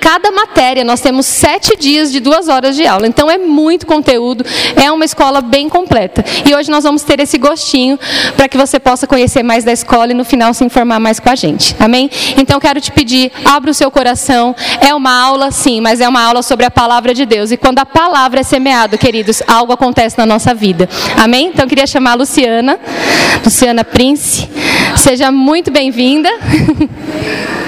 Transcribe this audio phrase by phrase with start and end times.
[0.00, 3.06] cada matéria nós temos sete dias de duas horas de aula.
[3.06, 4.44] Então é muito conteúdo,
[4.76, 6.24] é uma escola bem completa.
[6.46, 7.98] E hoje nós vamos ter esse gostinho
[8.36, 11.28] para que você possa conhecer mais da escola e no final se informar mais com
[11.30, 11.74] a gente.
[11.78, 12.10] Amém?
[12.36, 14.54] Então quero te pedir, abra o seu coração.
[14.80, 17.50] É uma aula, sim, mas é uma aula sobre a palavra de Deus.
[17.50, 20.88] E quando a palavra é semeada, queridos, algo acontece na nossa vida.
[21.16, 21.48] Amém?
[21.48, 22.78] Então queria chamar a Luciana,
[23.44, 24.48] Luciana Prince.
[24.96, 26.30] Seja muito bem-vinda.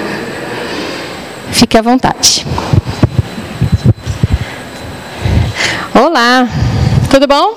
[1.61, 2.43] Fique à vontade.
[5.93, 6.49] Olá,
[7.11, 7.53] tudo bom?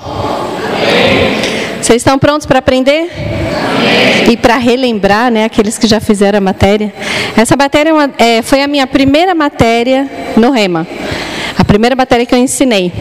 [1.81, 3.09] Vocês estão prontos para aprender?
[4.29, 6.93] E para relembrar, né, aqueles que já fizeram a matéria.
[7.35, 7.89] Essa matéria
[8.19, 10.85] é é, foi a minha primeira matéria no Rema.
[11.57, 12.93] A primeira matéria que eu ensinei.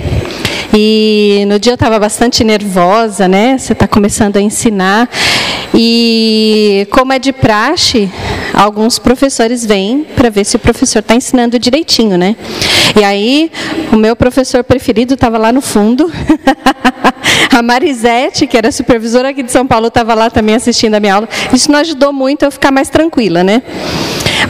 [0.76, 3.56] E no dia eu estava bastante nervosa, né?
[3.56, 5.08] Você está começando a ensinar.
[5.72, 8.10] E como é de praxe,
[8.52, 12.34] alguns professores vêm para ver se o professor está ensinando direitinho, né?
[12.98, 13.52] E aí,
[13.92, 16.10] o meu professor preferido estava lá no fundo.
[17.52, 21.14] a Marisete, que era supervisora aqui de São Paulo, estava lá também assistindo a minha
[21.14, 21.28] aula.
[21.52, 23.62] Isso não ajudou muito a eu ficar mais tranquila, né?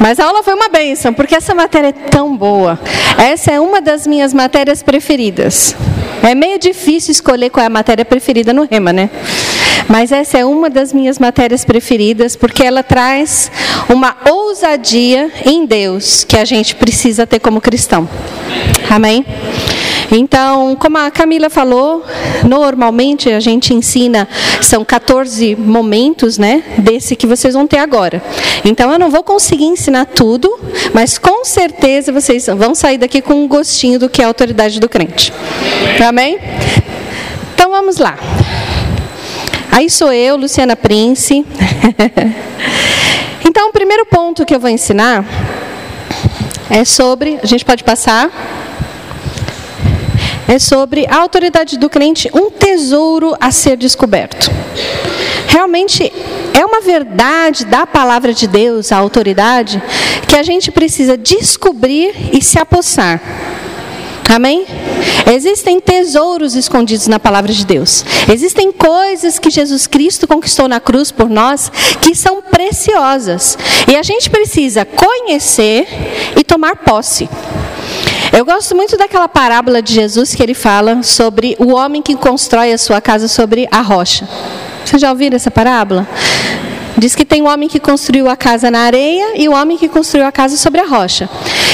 [0.00, 2.78] Mas a aula foi uma benção, porque essa matéria é tão boa.
[3.18, 5.74] Essa é uma das minhas matérias preferidas.
[6.22, 9.10] É meio difícil escolher qual é a matéria preferida no Rema, né?
[9.88, 13.50] Mas essa é uma das minhas matérias preferidas, porque ela traz
[13.88, 18.08] uma ousadia em Deus que a gente precisa ter como cristão.
[18.90, 19.24] Amém?
[20.10, 22.04] Então, como a Camila falou,
[22.46, 24.28] normalmente a gente ensina,
[24.60, 28.22] são 14 momentos, né, desse que vocês vão ter agora.
[28.64, 30.58] Então, eu não vou conseguir ensinar tudo,
[30.92, 34.78] mas com certeza vocês vão sair daqui com um gostinho do que é a autoridade
[34.78, 35.32] do crente.
[36.06, 36.38] Amém?
[37.54, 38.16] Então, vamos lá.
[39.70, 41.44] Aí sou eu, Luciana Prince.
[43.44, 45.24] então, o primeiro ponto que eu vou ensinar
[46.70, 47.38] é sobre.
[47.42, 48.30] A gente pode passar
[50.48, 54.50] é sobre a autoridade do crente, um tesouro a ser descoberto.
[55.48, 56.12] Realmente
[56.52, 59.82] é uma verdade da palavra de Deus, a autoridade,
[60.28, 63.20] que a gente precisa descobrir e se apossar.
[64.28, 64.66] Amém?
[65.32, 68.04] Existem tesouros escondidos na palavra de Deus.
[68.32, 71.70] Existem coisas que Jesus Cristo conquistou na cruz por nós
[72.00, 73.56] que são preciosas.
[73.86, 75.86] E a gente precisa conhecer
[76.36, 77.28] e tomar posse.
[78.36, 82.72] Eu gosto muito daquela parábola de Jesus que ele fala sobre o homem que constrói
[82.72, 84.28] a sua casa sobre a rocha.
[84.84, 86.04] Vocês já ouviram essa parábola?
[86.98, 89.78] Diz que tem um homem que construiu a casa na areia e o um homem
[89.78, 91.30] que construiu a casa sobre a rocha.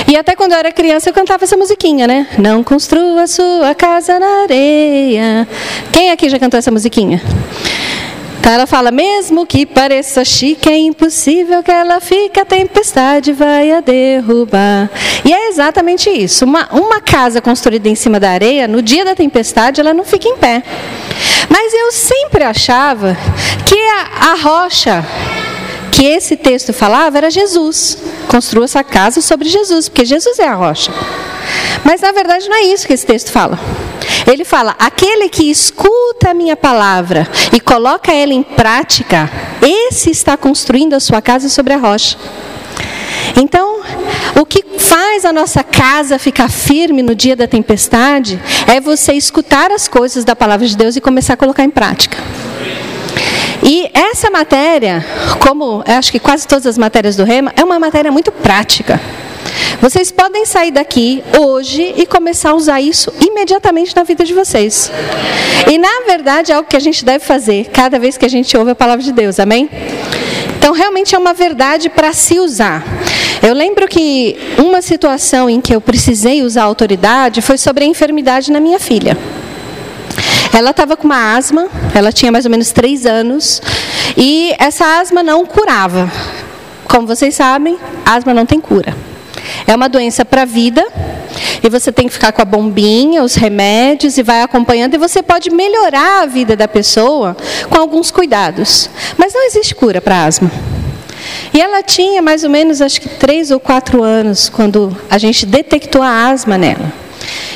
[0.06, 2.26] E até quando eu era criança eu cantava essa musiquinha, né?
[2.36, 5.48] Não construa sua casa na areia.
[5.90, 7.22] Quem aqui já cantou essa musiquinha?
[8.40, 13.70] Então ela fala: mesmo que pareça chique, é impossível que ela fique, a tempestade vai
[13.70, 14.90] a derrubar.
[15.24, 16.46] E é exatamente isso.
[16.46, 20.26] Uma, uma casa construída em cima da areia, no dia da tempestade, ela não fica
[20.26, 20.62] em pé.
[21.50, 23.16] Mas eu sempre achava
[23.66, 25.04] que a, a rocha
[26.00, 27.98] que esse texto falava era Jesus.
[28.26, 30.90] Construa essa casa sobre Jesus, porque Jesus é a rocha.
[31.84, 33.60] Mas na verdade não é isso que esse texto fala.
[34.26, 39.30] Ele fala: aquele que escuta a minha palavra e coloca ela em prática,
[39.60, 42.16] esse está construindo a sua casa sobre a rocha.
[43.36, 43.82] Então,
[44.40, 49.70] o que faz a nossa casa ficar firme no dia da tempestade é você escutar
[49.70, 52.16] as coisas da palavra de Deus e começar a colocar em prática.
[53.72, 55.06] E essa matéria,
[55.38, 59.00] como acho que quase todas as matérias do Rema, é uma matéria muito prática.
[59.80, 64.90] Vocês podem sair daqui hoje e começar a usar isso imediatamente na vida de vocês.
[65.70, 68.56] E na verdade é algo que a gente deve fazer cada vez que a gente
[68.56, 69.70] ouve a palavra de Deus, amém?
[70.58, 72.82] Então realmente é uma verdade para se usar.
[73.40, 78.50] Eu lembro que uma situação em que eu precisei usar autoridade foi sobre a enfermidade
[78.50, 79.16] na minha filha.
[80.52, 83.62] Ela estava com uma asma, ela tinha mais ou menos três anos,
[84.16, 86.10] e essa asma não curava.
[86.84, 88.94] Como vocês sabem, asma não tem cura.
[89.66, 90.86] É uma doença para a vida.
[91.62, 94.94] E você tem que ficar com a bombinha, os remédios e vai acompanhando.
[94.94, 97.36] E você pode melhorar a vida da pessoa
[97.68, 98.90] com alguns cuidados.
[99.16, 100.50] Mas não existe cura para asma.
[101.52, 105.46] E ela tinha mais ou menos, acho que três ou quatro anos, quando a gente
[105.46, 106.92] detectou a asma nela.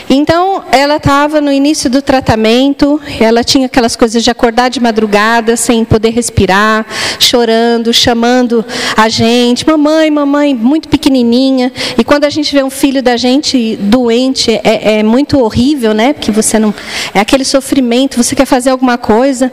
[0.09, 5.57] Então, ela estava no início do tratamento, ela tinha aquelas coisas de acordar de madrugada
[5.57, 6.87] sem poder respirar,
[7.19, 8.65] chorando, chamando
[8.97, 11.73] a gente, mamãe, mamãe, muito pequenininha.
[11.97, 16.13] E quando a gente vê um filho da gente doente, é, é muito horrível, né?
[16.13, 16.75] Porque você não.
[17.15, 19.53] É aquele sofrimento, você quer fazer alguma coisa.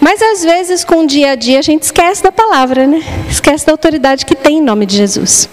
[0.00, 3.02] Mas às vezes, com o dia a dia, a gente esquece da palavra, né?
[3.28, 5.48] Esquece da autoridade que tem em nome de Jesus.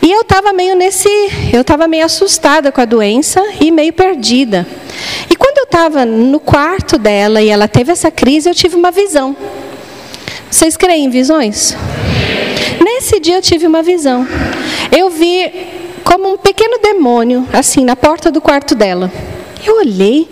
[0.00, 1.08] E eu estava meio nesse,
[1.52, 4.66] eu estava meio assustada com a doença e meio perdida.
[5.30, 8.90] E quando eu estava no quarto dela e ela teve essa crise, eu tive uma
[8.90, 9.36] visão.
[10.50, 11.76] Vocês creem em visões?
[12.82, 14.26] Nesse dia eu tive uma visão.
[14.90, 15.50] Eu vi
[16.04, 19.10] como um pequeno demônio, assim, na porta do quarto dela.
[19.64, 20.28] Eu olhei,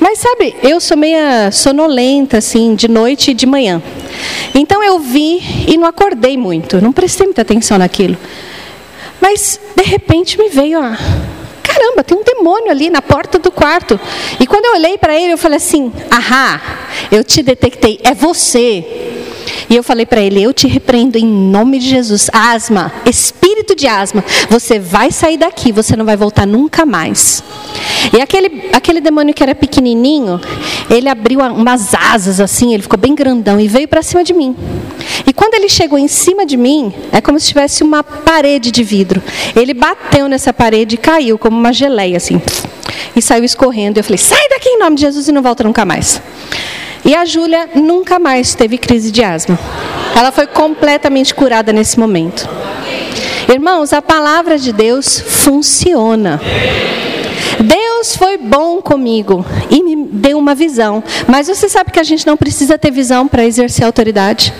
[0.00, 3.82] mas sabe, eu sou meia sonolenta, assim, de noite e de manhã.
[4.54, 8.16] Então eu vi e não acordei muito, não prestei muita atenção naquilo.
[9.20, 10.96] Mas, de repente, me veio a.
[11.62, 13.98] Caramba, tem um demônio ali na porta do quarto.
[14.38, 16.60] E quando eu olhei para ele, eu falei assim: Ahá,
[17.12, 18.84] eu te detectei, é você.
[19.68, 22.28] E eu falei para ele: Eu te repreendo em nome de Jesus.
[22.32, 27.42] Asma, espírito de asma, você vai sair daqui, você não vai voltar nunca mais.
[28.16, 30.40] E aquele, aquele demônio que era pequenininho,
[30.88, 34.56] ele abriu umas asas assim, ele ficou bem grandão e veio para cima de mim.
[35.26, 38.82] E quando ele chegou em cima de mim, é como se tivesse uma parede de
[38.82, 39.22] vidro.
[39.54, 42.40] Ele bateu nessa parede e caiu como uma geleia assim.
[43.14, 43.98] E saiu escorrendo.
[43.98, 46.20] Eu falei: Sai daqui em nome de Jesus e não volta nunca mais.
[47.04, 49.58] E a Júlia nunca mais teve crise de asma.
[50.14, 52.48] Ela foi completamente curada nesse momento.
[53.52, 56.40] Irmãos, a palavra de Deus funciona.
[57.58, 61.02] Deus foi bom comigo e me deu uma visão.
[61.26, 64.54] Mas você sabe que a gente não precisa ter visão para exercer autoridade?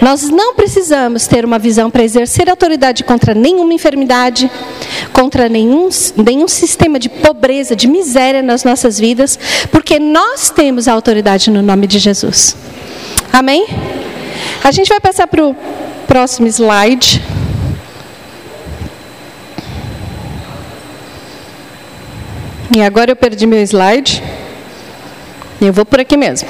[0.00, 4.50] Nós não precisamos ter uma visão para exercer autoridade contra nenhuma enfermidade,
[5.12, 9.38] contra nenhum, nenhum sistema de pobreza, de miséria nas nossas vidas,
[9.70, 12.56] porque nós temos a autoridade no nome de Jesus.
[13.32, 13.66] Amém?
[14.62, 15.54] A gente vai passar para o
[16.06, 17.22] próximo slide.
[22.74, 24.20] E agora eu perdi meu slide.
[25.60, 26.48] Eu vou por aqui mesmo.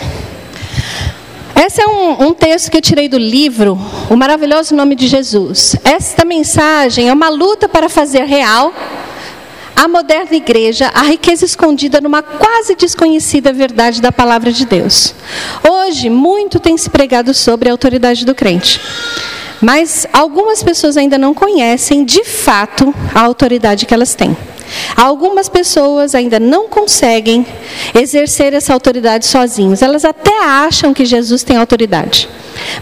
[1.55, 3.79] Esse é um, um, texto que eu tirei do livro
[4.09, 5.77] O Maravilhoso Nome de Jesus.
[5.85, 8.73] Esta mensagem é uma luta para fazer real
[9.77, 15.15] a moderna igreja a riqueza escondida numa quase desconhecida verdade da palavra de Deus.
[15.69, 18.81] Hoje, muito tem se pregado sobre a autoridade do crente.
[19.61, 24.35] Mas algumas pessoas ainda não conhecem de fato a autoridade que elas têm.
[24.97, 27.47] Algumas pessoas ainda não conseguem
[27.95, 29.83] exercer essa autoridade sozinhos.
[29.83, 32.29] Elas até acham que Jesus tem autoridade,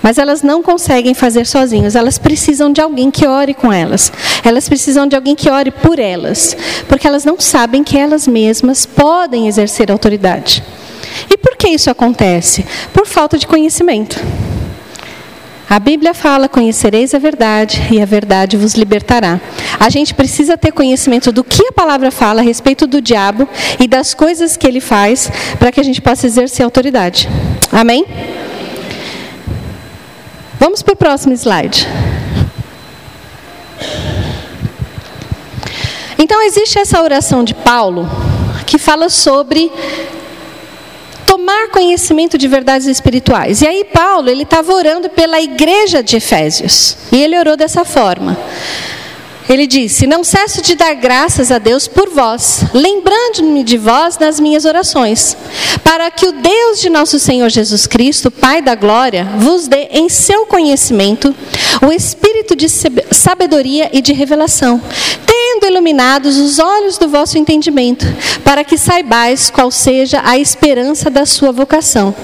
[0.02, 1.94] mas elas não conseguem fazer sozinhos.
[1.94, 4.12] Elas precisam de alguém que ore com elas.
[4.44, 6.56] Elas precisam de alguém que ore por elas,
[6.88, 10.62] porque elas não sabem que elas mesmas podem exercer autoridade.
[11.30, 12.64] E por que isso acontece?
[12.92, 14.20] Por falta de conhecimento.
[15.72, 19.40] A Bíblia fala: conhecereis a verdade e a verdade vos libertará.
[19.80, 23.48] A gente precisa ter conhecimento do que a palavra fala a respeito do diabo
[23.80, 27.26] e das coisas que ele faz para que a gente possa exercer autoridade.
[27.72, 28.04] Amém?
[30.60, 31.88] Vamos para o próximo slide.
[36.18, 38.06] Então, existe essa oração de Paulo
[38.66, 39.72] que fala sobre
[41.42, 43.62] tomar conhecimento de verdades espirituais.
[43.62, 46.96] E aí Paulo, ele estava orando pela igreja de Efésios.
[47.10, 48.38] E ele orou dessa forma.
[49.48, 54.38] Ele disse: Não cesso de dar graças a Deus por vós, lembrando-me de vós nas
[54.38, 55.36] minhas orações,
[55.82, 60.08] para que o Deus de nosso Senhor Jesus Cristo, Pai da glória, vos dê em
[60.08, 61.34] seu conhecimento
[61.84, 64.80] o espírito de sabedoria e de revelação,
[65.82, 68.06] iluminados os olhos do vosso entendimento,
[68.44, 72.14] para que saibais qual seja a esperança da sua vocação,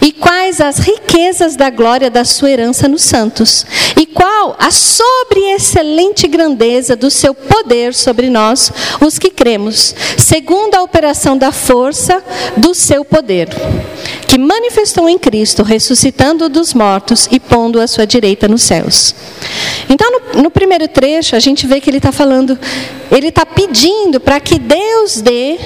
[0.00, 3.66] e quais as riquezas da glória da sua herança nos santos,
[4.00, 10.82] e qual a sobre-excelente grandeza do seu poder sobre nós, os que cremos, segundo a
[10.82, 12.24] operação da força
[12.56, 13.50] do seu poder,
[14.26, 19.14] que manifestou em Cristo, ressuscitando dos mortos e pondo a sua direita nos céus.
[19.88, 22.58] Então, no, no primeiro trecho, a gente vê que ele está falando,
[23.10, 25.58] ele está pedindo para que Deus dê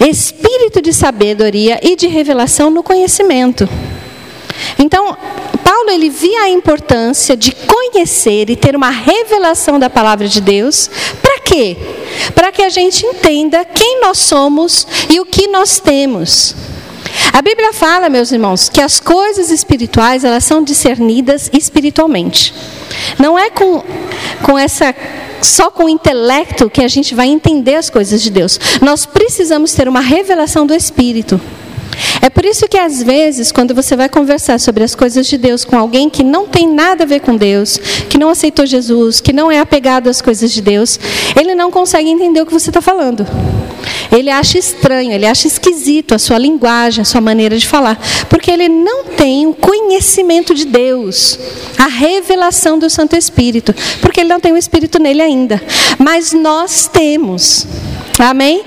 [0.00, 3.68] espírito de sabedoria e de revelação no conhecimento.
[4.78, 5.16] Então,
[5.64, 10.90] Paulo ele via a importância de conhecer e ter uma revelação da palavra de Deus.
[11.20, 11.76] Para quê?
[12.34, 16.54] Para que a gente entenda quem nós somos e o que nós temos.
[17.32, 22.54] A Bíblia fala, meus irmãos, que as coisas espirituais elas são discernidas espiritualmente.
[23.18, 23.82] Não é com,
[24.42, 24.94] com essa
[25.40, 28.58] só com o intelecto que a gente vai entender as coisas de Deus.
[28.80, 31.40] Nós precisamos ter uma revelação do Espírito.
[32.20, 35.64] É por isso que às vezes, quando você vai conversar sobre as coisas de Deus
[35.64, 37.76] com alguém que não tem nada a ver com Deus,
[38.08, 40.98] que não aceitou Jesus, que não é apegado às coisas de Deus,
[41.38, 43.26] ele não consegue entender o que você está falando.
[44.10, 47.98] Ele acha estranho, ele acha esquisito a sua linguagem, a sua maneira de falar,
[48.28, 51.38] porque ele não tem o conhecimento de Deus,
[51.78, 55.62] a revelação do Santo Espírito, porque ele não tem o Espírito nele ainda.
[55.98, 57.66] Mas nós temos.
[58.18, 58.62] Amém?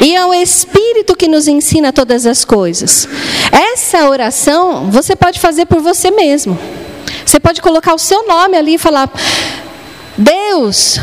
[0.00, 3.08] E é o Espírito que nos ensina todas as coisas.
[3.52, 6.58] Essa oração você pode fazer por você mesmo.
[7.24, 9.10] Você pode colocar o seu nome ali e falar:
[10.18, 10.98] Deus,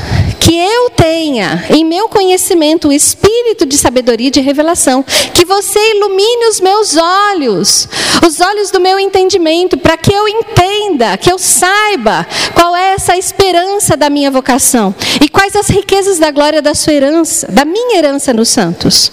[0.48, 5.78] que eu tenha em meu conhecimento o espírito de sabedoria e de revelação, que você
[5.92, 7.86] ilumine os meus olhos,
[8.26, 13.18] os olhos do meu entendimento, para que eu entenda, que eu saiba qual é essa
[13.18, 17.98] esperança da minha vocação e quais as riquezas da glória da sua herança, da minha
[17.98, 19.12] herança nos santos.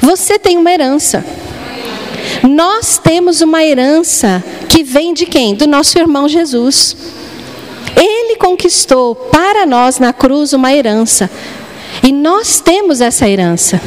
[0.00, 1.24] Você tem uma herança.
[2.48, 5.52] Nós temos uma herança que vem de quem?
[5.52, 6.96] Do nosso irmão Jesus.
[7.96, 11.30] Ele conquistou para nós na cruz uma herança.
[12.02, 13.80] E nós temos essa herança.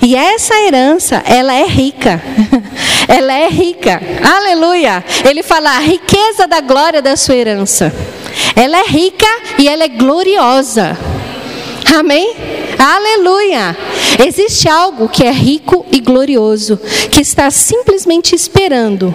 [0.00, 2.22] E essa herança, ela é rica.
[3.08, 4.00] ela é rica.
[4.22, 5.04] Aleluia.
[5.28, 7.92] Ele fala a riqueza da glória da sua herança.
[8.54, 9.26] Ela é rica
[9.58, 10.96] e ela é gloriosa.
[11.96, 12.36] Amém?
[12.78, 13.76] Aleluia!
[14.24, 16.78] Existe algo que é rico e glorioso,
[17.10, 19.14] que está simplesmente esperando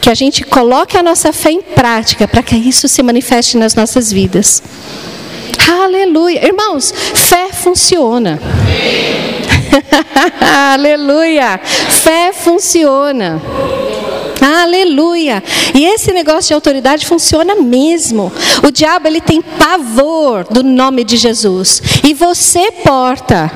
[0.00, 3.74] que a gente coloque a nossa fé em prática para que isso se manifeste nas
[3.74, 4.62] nossas vidas.
[5.68, 6.46] Aleluia.
[6.46, 8.40] Irmãos, fé funciona.
[10.72, 11.60] Aleluia.
[11.62, 13.40] Fé funciona.
[14.40, 15.42] Aleluia.
[15.74, 18.32] E esse negócio de autoridade funciona mesmo.
[18.66, 21.82] O diabo ele tem pavor do nome de Jesus.
[22.02, 23.50] E você porta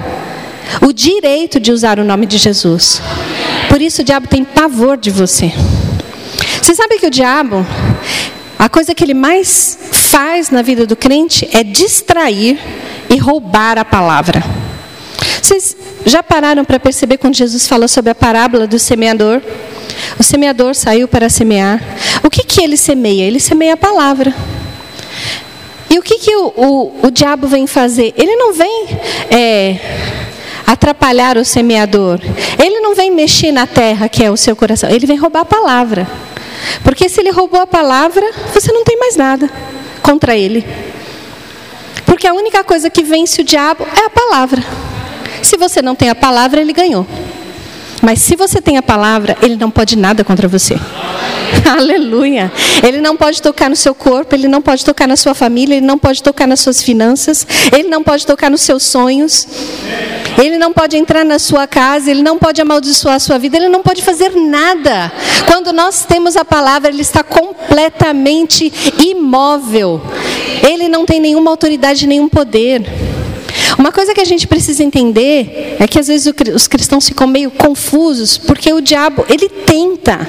[0.82, 3.00] o direito de usar o nome de Jesus.
[3.68, 5.52] Por isso o diabo tem pavor de você.
[6.64, 7.56] Você sabe que o diabo,
[8.58, 12.58] a coisa que ele mais faz na vida do crente é distrair
[13.10, 14.42] e roubar a palavra.
[15.42, 19.42] Vocês já pararam para perceber quando Jesus fala sobre a parábola do semeador?
[20.18, 21.82] O semeador saiu para semear.
[22.22, 23.24] O que, que ele semeia?
[23.24, 24.34] Ele semeia a palavra.
[25.90, 28.14] E o que, que o, o, o diabo vem fazer?
[28.16, 28.86] Ele não vem
[29.30, 29.76] é,
[30.66, 32.20] atrapalhar o semeador.
[32.58, 34.88] Ele não vem mexer na terra que é o seu coração.
[34.88, 36.08] Ele vem roubar a palavra.
[36.82, 39.50] Porque se ele roubou a palavra, você não tem mais nada
[40.02, 40.64] contra ele.
[42.06, 44.62] Porque a única coisa que vence o diabo é a palavra.
[45.42, 47.06] Se você não tem a palavra, ele ganhou.
[48.02, 50.78] Mas se você tem a palavra, ele não pode nada contra você.
[51.76, 52.52] Aleluia.
[52.82, 55.86] Ele não pode tocar no seu corpo, ele não pode tocar na sua família, ele
[55.86, 59.46] não pode tocar nas suas finanças, ele não pode tocar nos seus sonhos.
[60.36, 63.68] Ele não pode entrar na sua casa, ele não pode amaldiçoar a sua vida, ele
[63.68, 65.12] não pode fazer nada.
[65.46, 70.00] Quando nós temos a palavra, ele está completamente imóvel.
[70.68, 72.82] Ele não tem nenhuma autoridade, nenhum poder.
[73.78, 77.50] Uma coisa que a gente precisa entender é que às vezes os cristãos ficam meio
[77.50, 80.28] confusos, porque o diabo, ele tenta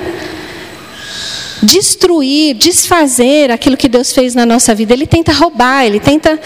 [1.61, 4.93] destruir, desfazer aquilo que Deus fez na nossa vida.
[4.93, 6.39] Ele tenta roubar, ele tenta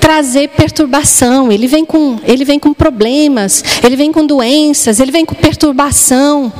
[0.00, 5.24] trazer perturbação, ele vem com, ele vem com problemas, ele vem com doenças, ele vem
[5.24, 6.52] com perturbação.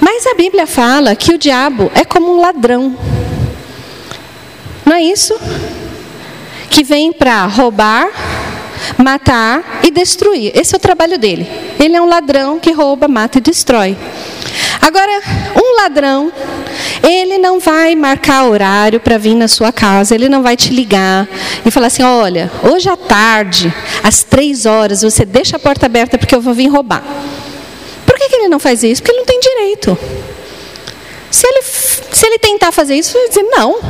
[0.00, 2.96] Mas a Bíblia fala que o diabo é como um ladrão.
[4.84, 5.34] Não é isso?
[6.68, 8.08] Que vem para roubar,
[8.98, 10.52] matar e destruir.
[10.54, 11.48] Esse é o trabalho dele.
[11.78, 13.96] Ele é um ladrão que rouba, mata e destrói.
[14.80, 15.22] Agora,
[15.56, 16.32] um ladrão,
[17.02, 21.28] ele não vai marcar horário para vir na sua casa, ele não vai te ligar
[21.64, 23.72] e falar assim: olha, hoje à tarde,
[24.02, 27.02] às três horas, você deixa a porta aberta porque eu vou vir roubar.
[28.04, 29.02] Por que, que ele não faz isso?
[29.02, 29.98] Porque ele não tem direito.
[31.30, 33.80] Se ele, se ele tentar fazer isso, vai dizer não.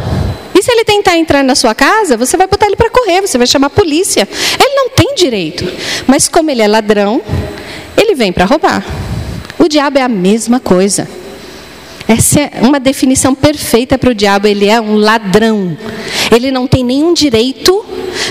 [0.62, 3.36] E se ele tentar entrar na sua casa, você vai botar ele para correr, você
[3.36, 4.28] vai chamar a polícia.
[4.60, 5.66] Ele não tem direito.
[6.06, 7.20] Mas como ele é ladrão,
[7.96, 8.86] ele vem para roubar.
[9.58, 11.08] O diabo é a mesma coisa.
[12.06, 14.46] Essa é uma definição perfeita para o diabo.
[14.46, 15.76] Ele é um ladrão.
[16.30, 17.84] Ele não tem nenhum direito,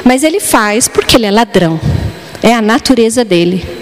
[0.05, 1.81] mas ele faz porque ele é ladrão.
[2.41, 3.80] É a natureza dele.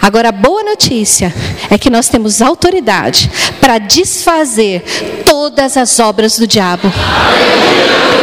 [0.00, 1.34] Agora, a boa notícia
[1.70, 4.82] é que nós temos autoridade para desfazer
[5.24, 6.90] todas as obras do diabo.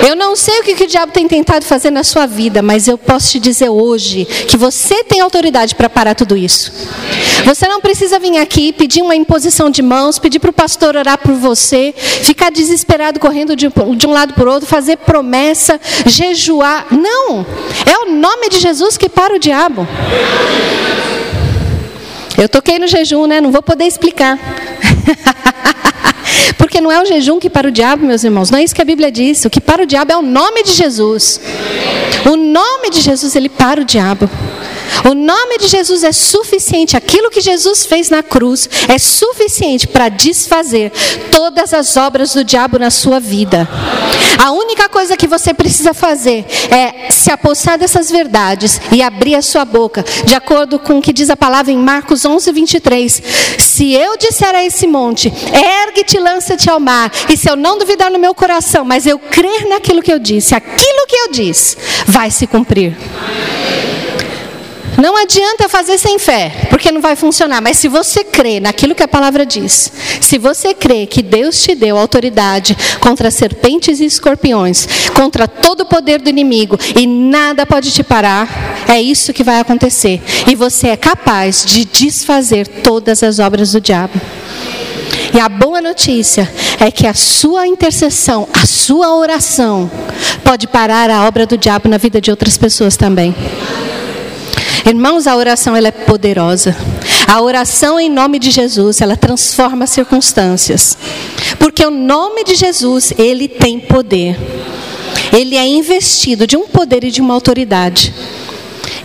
[0.08, 2.98] Eu não sei o que, o diabo tem tentado fazer na sua vida, mas eu
[2.98, 6.72] posso te dizer hoje que você tem autoridade para parar tudo isso.
[7.44, 11.18] Você não precisa vir aqui pedir uma imposição de mãos, pedir para o pastor orar
[11.18, 13.68] por você, ficar desesperado correndo de
[14.08, 16.88] um lado para o outro, fazer promessa, jejuar.
[16.92, 17.46] Não!
[17.86, 19.88] É o nome de Jesus que para o diabo.
[22.38, 23.40] Eu toquei no jejum, né?
[23.40, 24.38] Não vou poder explicar.
[26.58, 28.50] Porque não é o jejum que para o diabo, meus irmãos.
[28.50, 29.46] Não é isso que a Bíblia diz.
[29.46, 31.40] O que para o diabo é o nome de Jesus.
[32.26, 34.30] O nome de Jesus, ele para o diabo.
[35.10, 36.98] O nome de Jesus é suficiente.
[36.98, 40.92] Aquilo que Jesus fez na cruz é suficiente para desfazer
[41.32, 43.68] todas as obras do diabo na sua vida.
[44.38, 49.42] A única coisa que você precisa fazer é se apossar dessas verdades e abrir a
[49.42, 53.24] sua boca, de acordo com o que diz a palavra em Marcos 11, 23.
[53.58, 58.12] Se eu disser a esse monte, ergue-te, lança-te ao mar, e se eu não duvidar
[58.12, 62.30] no meu coração, mas eu crer naquilo que eu disse, aquilo que eu disse, vai
[62.30, 62.96] se cumprir.
[64.98, 67.62] Não adianta fazer sem fé, porque não vai funcionar.
[67.62, 71.76] Mas se você crê naquilo que a palavra diz, se você crê que Deus te
[71.76, 77.92] deu autoridade contra serpentes e escorpiões, contra todo o poder do inimigo, e nada pode
[77.92, 80.22] te parar, é isso que vai acontecer.
[80.48, 84.20] E você é capaz de desfazer todas as obras do diabo.
[85.34, 86.50] E a boa notícia
[86.80, 89.92] é que a sua intercessão, a sua oração,
[90.44, 93.36] pode parar a obra do diabo na vida de outras pessoas também.
[94.86, 96.76] Irmãos, a oração ela é poderosa.
[97.28, 100.96] A oração em nome de Jesus, ela transforma circunstâncias.
[101.58, 104.38] Porque o nome de Jesus, ele tem poder.
[105.34, 108.14] Ele é investido de um poder e de uma autoridade.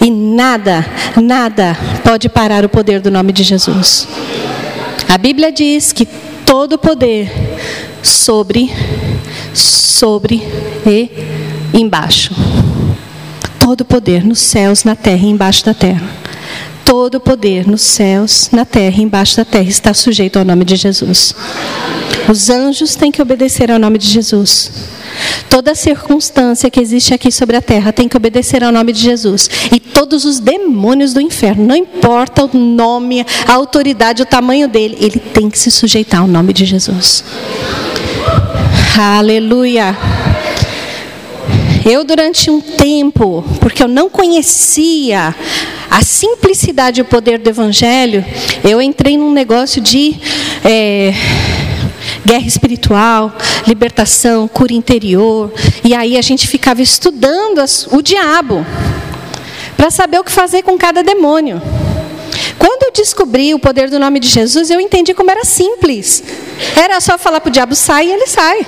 [0.02, 4.06] E nada, nada pode parar o poder do nome de Jesus.
[5.08, 6.06] A Bíblia diz que
[6.44, 7.32] todo poder
[8.02, 8.70] sobre,
[9.54, 10.42] sobre
[10.86, 11.10] e
[11.72, 12.34] embaixo
[13.60, 16.02] todo poder nos céus, na terra e embaixo da terra.
[16.84, 20.74] Todo poder nos céus, na terra e embaixo da terra está sujeito ao nome de
[20.74, 21.34] Jesus.
[22.28, 24.72] Os anjos têm que obedecer ao nome de Jesus.
[25.48, 29.48] Toda circunstância que existe aqui sobre a terra tem que obedecer ao nome de Jesus.
[29.70, 34.96] E todos os demônios do inferno, não importa o nome, a autoridade, o tamanho dele,
[35.00, 37.22] ele tem que se sujeitar ao nome de Jesus.
[38.98, 39.96] Aleluia.
[41.84, 45.34] Eu, durante um tempo, porque eu não conhecia
[45.90, 48.24] a simplicidade e o poder do Evangelho,
[48.62, 50.16] eu entrei num negócio de
[50.64, 51.12] é,
[52.24, 53.32] guerra espiritual,
[53.66, 58.64] libertação, cura interior, e aí a gente ficava estudando o diabo
[59.76, 61.60] para saber o que fazer com cada demônio.
[62.58, 66.22] Quando eu descobri o poder do nome de Jesus, eu entendi como era simples.
[66.76, 68.66] Era só falar para o diabo sai e ele sai.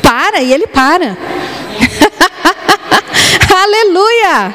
[0.00, 1.18] Para e ele para.
[3.62, 4.54] Aleluia!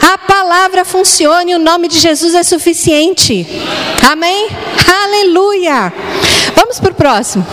[0.00, 3.46] A palavra funciona e o nome de Jesus é suficiente.
[4.10, 4.48] Amém?
[5.04, 5.92] Aleluia!
[6.54, 7.46] Vamos para o próximo.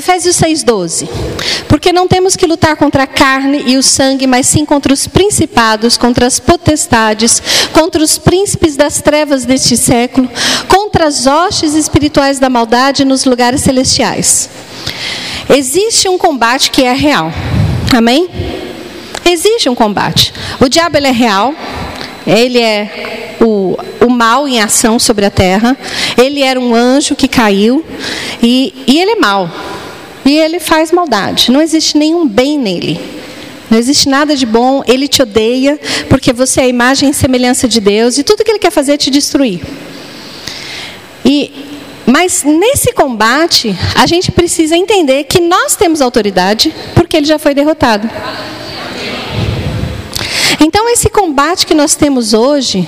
[0.00, 1.06] Efésios 6,12.
[1.68, 5.06] Porque não temos que lutar contra a carne e o sangue, mas sim contra os
[5.06, 10.28] principados, contra as potestades, contra os príncipes das trevas deste século,
[10.68, 14.48] contra as hostes espirituais da maldade nos lugares celestiais.
[15.50, 17.30] Existe um combate que é real.
[17.94, 18.28] Amém?
[19.26, 20.32] Existe um combate.
[20.60, 21.54] O diabo ele é real.
[22.26, 25.76] Ele é o, o mal em ação sobre a terra.
[26.16, 27.84] Ele era um anjo que caiu.
[28.42, 29.50] E, e ele é mal.
[30.24, 31.50] E ele faz maldade.
[31.50, 33.00] Não existe nenhum bem nele.
[33.70, 34.82] Não existe nada de bom.
[34.86, 35.78] Ele te odeia
[36.08, 38.18] porque você é a imagem e semelhança de Deus.
[38.18, 39.60] E tudo que ele quer fazer é te destruir.
[41.24, 41.52] E,
[42.06, 47.54] mas nesse combate, a gente precisa entender que nós temos autoridade porque ele já foi
[47.54, 48.10] derrotado.
[50.62, 52.86] Então, esse combate que nós temos hoje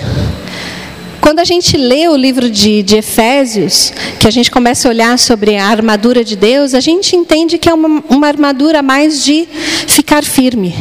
[1.32, 3.90] quando a gente lê o livro de, de, Efésios,
[4.20, 7.70] que a gente começa a olhar sobre a armadura de Deus, a gente entende que
[7.70, 9.48] é uma, uma armadura mais de
[9.86, 10.74] ficar firme.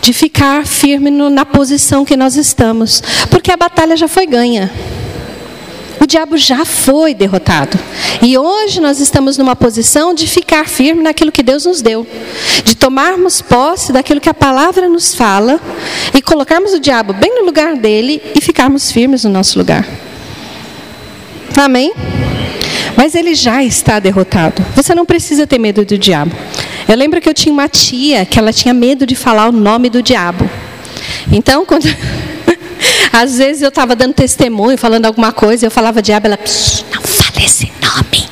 [0.00, 3.02] De ficar firme no, na posição que nós estamos.
[3.30, 4.72] Porque a batalha já foi ganha
[6.06, 7.78] diabo já foi derrotado.
[8.22, 12.06] E hoje nós estamos numa posição de ficar firme naquilo que Deus nos deu,
[12.64, 15.60] de tomarmos posse daquilo que a palavra nos fala
[16.14, 19.86] e colocarmos o diabo bem no lugar dele e ficarmos firmes no nosso lugar.
[21.56, 21.92] Amém?
[22.96, 24.64] Mas ele já está derrotado.
[24.74, 26.34] Você não precisa ter medo do diabo.
[26.88, 29.90] Eu lembro que eu tinha uma tia que ela tinha medo de falar o nome
[29.90, 30.48] do diabo.
[31.30, 31.84] Então, quando
[33.12, 36.38] às vezes eu estava dando testemunho, falando alguma coisa, eu falava diabo, ela,
[36.94, 38.28] não fale esse nome.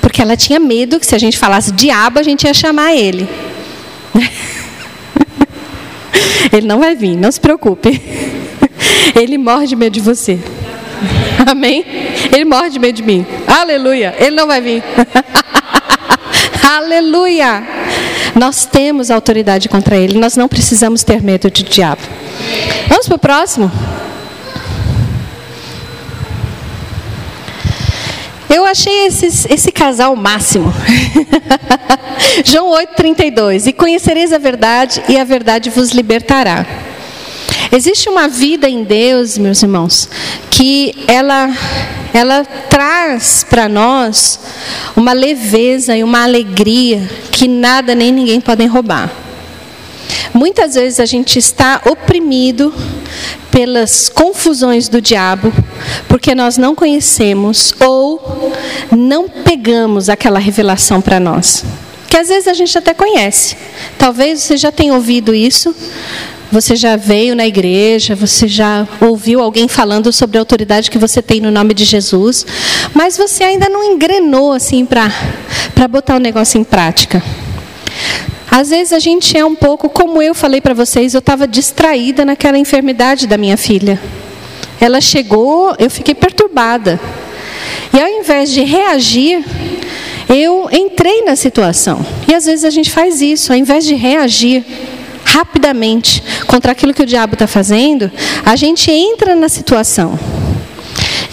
[0.00, 3.28] Porque ela tinha medo que se a gente falasse diabo, a gente ia chamar ele.
[6.52, 8.02] Ele não vai vir, não se preocupe.
[9.14, 10.38] Ele morre de medo de você.
[11.46, 11.84] Amém?
[12.30, 13.26] Ele morre de medo de mim.
[13.46, 14.14] Aleluia.
[14.18, 14.82] Ele não vai vir.
[16.62, 17.62] Aleluia.
[18.34, 20.18] Nós temos autoridade contra ele.
[20.18, 22.02] Nós não precisamos ter medo de diabo.
[22.92, 23.72] Vamos para o próximo?
[28.50, 30.70] Eu achei esses, esse casal máximo.
[32.44, 33.68] João 8,32.
[33.68, 36.66] E conhecereis a verdade, e a verdade vos libertará.
[37.72, 40.06] Existe uma vida em Deus, meus irmãos,
[40.50, 41.48] que ela,
[42.12, 44.38] ela traz para nós
[44.94, 49.21] uma leveza e uma alegria que nada nem ninguém podem roubar.
[50.32, 52.72] Muitas vezes a gente está oprimido
[53.50, 55.52] pelas confusões do diabo,
[56.08, 58.52] porque nós não conhecemos ou
[58.90, 61.64] não pegamos aquela revelação para nós.
[62.08, 63.56] Que às vezes a gente até conhece.
[63.98, 65.74] Talvez você já tenha ouvido isso,
[66.50, 71.22] você já veio na igreja, você já ouviu alguém falando sobre a autoridade que você
[71.22, 72.44] tem no nome de Jesus,
[72.92, 75.10] mas você ainda não engrenou assim para
[75.88, 77.22] botar o negócio em prática.
[78.54, 82.22] Às vezes a gente é um pouco, como eu falei para vocês, eu estava distraída
[82.22, 83.98] naquela enfermidade da minha filha.
[84.78, 87.00] Ela chegou, eu fiquei perturbada.
[87.94, 89.42] E ao invés de reagir,
[90.28, 92.04] eu entrei na situação.
[92.28, 94.62] E às vezes a gente faz isso, ao invés de reagir
[95.24, 98.12] rapidamente contra aquilo que o diabo está fazendo,
[98.44, 100.18] a gente entra na situação.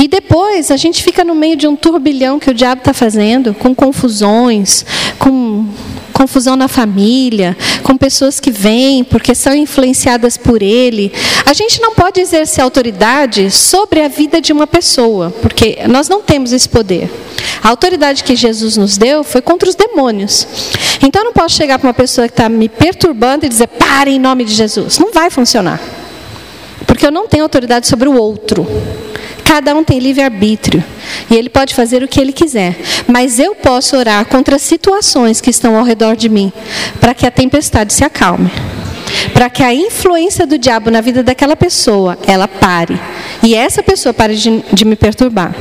[0.02, 3.54] E depois a gente fica no meio de um turbilhão que o diabo está fazendo,
[3.54, 4.86] com confusões,
[5.18, 5.30] com
[6.20, 11.14] confusão na família, com pessoas que vêm porque são influenciadas por ele.
[11.46, 16.22] A gente não pode exercer autoridade sobre a vida de uma pessoa, porque nós não
[16.22, 17.10] temos esse poder.
[17.64, 20.46] A autoridade que Jesus nos deu foi contra os demônios.
[21.02, 24.12] Então eu não posso chegar para uma pessoa que está me perturbando e dizer, pare
[24.12, 25.00] em nome de Jesus.
[25.00, 25.80] Não vai funcionar.
[26.86, 28.68] Porque eu não tenho autoridade sobre o outro.
[29.50, 30.84] Cada um tem livre-arbítrio.
[31.28, 32.78] E ele pode fazer o que ele quiser.
[33.08, 36.54] Mas eu posso orar contra situações que estão ao redor de mim,
[37.02, 38.52] para que a tempestade se acalme.
[39.34, 43.02] Para que a influência do diabo na vida daquela pessoa, ela pare.
[43.42, 45.56] E essa pessoa pare de, de me perturbar.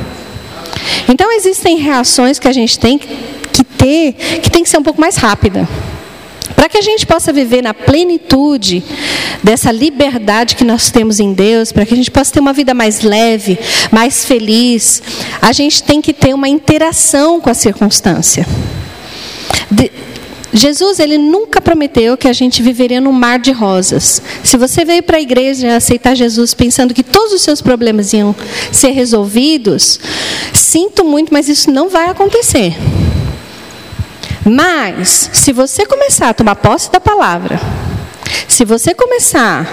[1.07, 5.01] Então existem reações que a gente tem que ter, que tem que ser um pouco
[5.01, 5.67] mais rápida.
[6.59, 8.83] Para que a gente possa viver na plenitude
[9.41, 12.73] dessa liberdade que nós temos em Deus, para que a gente possa ter uma vida
[12.73, 13.57] mais leve,
[13.89, 15.01] mais feliz,
[15.41, 18.45] a gente tem que ter uma interação com a circunstância.
[19.71, 19.89] De,
[20.51, 24.21] Jesus, ele nunca prometeu que a gente viveria num mar de rosas.
[24.43, 28.35] Se você veio para a igreja aceitar Jesus pensando que todos os seus problemas iam
[28.69, 29.97] ser resolvidos,
[30.51, 32.75] sinto muito, mas isso não vai acontecer.
[34.49, 37.59] Mas, se você começar a tomar posse da palavra,
[38.47, 39.67] se você começar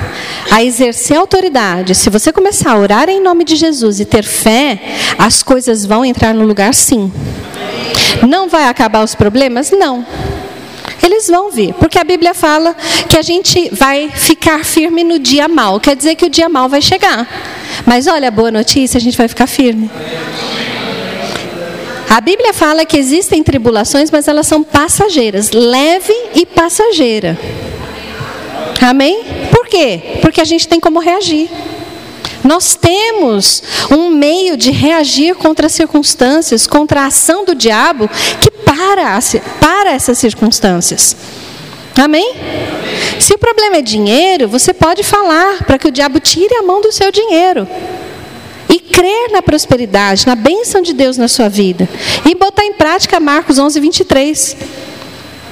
[0.51, 4.79] a exercer autoridade, se você começar a orar em nome de Jesus e ter fé,
[5.19, 7.11] as coisas vão entrar no lugar sim.
[8.29, 9.71] Não vai acabar os problemas?
[9.71, 10.05] Não.
[11.03, 12.77] Eles vão vir, porque a Bíblia fala
[13.09, 16.69] que a gente vai ficar firme no dia mal, quer dizer que o dia mal
[16.69, 17.27] vai chegar.
[17.87, 19.91] Mas olha, a boa notícia, a gente vai ficar firme.
[22.09, 27.37] A Bíblia fala que existem tribulações, mas elas são passageiras, leve e passageira.
[28.81, 29.25] Amém?
[29.51, 30.19] Por quê?
[30.23, 31.51] Porque a gente tem como reagir.
[32.45, 38.09] Nós temos um meio de reagir contra as circunstâncias, contra a ação do diabo
[38.41, 39.19] que para,
[39.61, 41.17] para essas circunstâncias.
[41.97, 42.37] Amém?
[43.19, 46.81] Se o problema é dinheiro, você pode falar para que o diabo tire a mão
[46.81, 47.67] do seu dinheiro
[48.69, 51.89] e crer na prosperidade, na bênção de Deus na sua vida
[52.25, 54.57] e botar em prática Marcos 11, 23.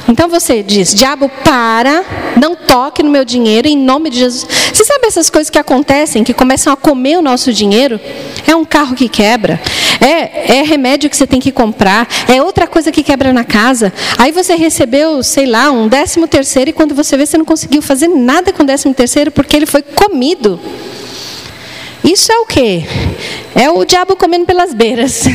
[0.09, 2.05] Então você diz: diabo, para,
[2.39, 4.47] não toque no meu dinheiro em nome de Jesus.
[4.73, 7.99] Você sabe essas coisas que acontecem, que começam a comer o nosso dinheiro?
[8.47, 9.61] É um carro que quebra,
[10.01, 13.93] é, é remédio que você tem que comprar, é outra coisa que quebra na casa.
[14.19, 17.81] Aí você recebeu, sei lá, um décimo terceiro e quando você vê, você não conseguiu
[17.81, 20.61] fazer nada com o décimo terceiro porque ele foi comido.
[22.05, 22.85] Isso é o quê?
[23.55, 25.25] É o diabo comendo pelas beiras.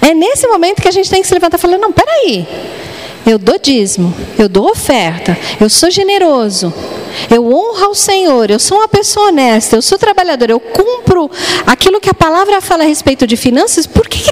[0.00, 2.46] é nesse momento que a gente tem que se levantar e falar: não, peraí.
[3.24, 6.74] Eu dou dízimo, eu dou oferta, eu sou generoso,
[7.30, 11.30] eu honro ao Senhor, eu sou uma pessoa honesta, eu sou trabalhador, eu cumpro
[11.64, 14.24] aquilo que a palavra fala a respeito de finanças, por que,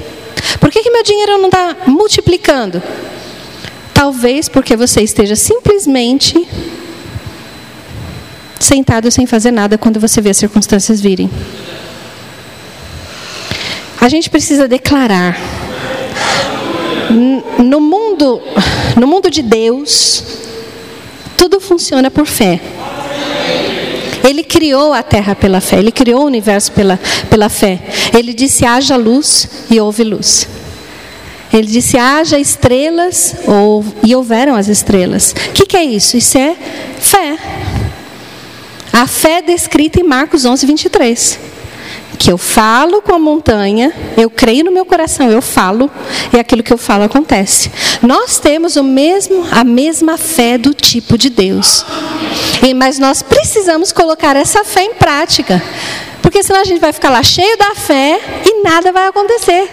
[0.59, 2.83] por que, que meu dinheiro não está multiplicando?
[3.95, 6.49] Talvez porque você esteja simplesmente
[8.61, 11.31] sentado sem fazer nada quando você vê as circunstâncias virem.
[14.01, 15.37] A gente precisa declarar.
[17.59, 18.41] No mundo,
[18.97, 20.23] no mundo de Deus,
[21.37, 22.61] tudo funciona por fé.
[24.23, 27.81] Ele criou a terra pela fé, ele criou o universo pela, pela fé.
[28.17, 30.47] Ele disse: haja luz e houve luz.
[31.53, 35.35] Ele disse: haja estrelas ou, e houveram as estrelas.
[35.49, 36.17] O que, que é isso?
[36.17, 36.55] Isso é
[37.01, 37.37] fé.
[38.93, 41.39] A fé descrita em Marcos 11, 23.
[42.19, 45.91] que eu falo com a montanha, eu creio no meu coração, eu falo,
[46.31, 47.71] e aquilo que eu falo acontece.
[48.03, 51.83] Nós temos o mesmo, a mesma fé do tipo de Deus.
[52.63, 55.63] E, mas nós precisamos colocar essa fé em prática.
[56.21, 59.71] Porque senão a gente vai ficar lá cheio da fé e nada vai acontecer.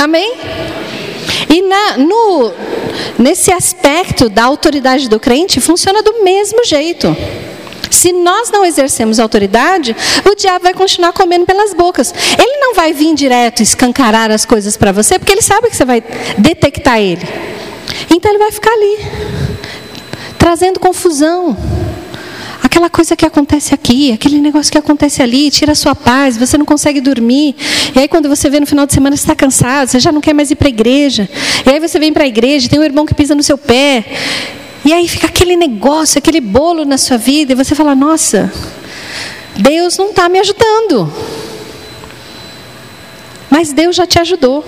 [0.00, 0.34] Amém?
[1.48, 2.52] E na, no,
[3.18, 7.16] nesse aspecto da autoridade do crente, funciona do mesmo jeito.
[7.90, 12.12] Se nós não exercemos autoridade, o diabo vai continuar comendo pelas bocas.
[12.38, 15.84] Ele não vai vir direto escancarar as coisas para você, porque ele sabe que você
[15.84, 16.02] vai
[16.36, 17.26] detectar ele.
[18.10, 18.98] Então ele vai ficar ali,
[20.38, 21.56] trazendo confusão.
[22.76, 26.58] Aquela coisa que acontece aqui, aquele negócio que acontece ali, tira a sua paz, você
[26.58, 27.56] não consegue dormir.
[27.94, 30.20] E aí, quando você vê no final de semana, você está cansado, você já não
[30.20, 31.26] quer mais ir para a igreja.
[31.64, 34.04] E aí, você vem para a igreja, tem um irmão que pisa no seu pé.
[34.84, 38.52] E aí fica aquele negócio, aquele bolo na sua vida, e você fala: Nossa,
[39.56, 41.10] Deus não está me ajudando.
[43.48, 44.62] Mas Deus já te ajudou.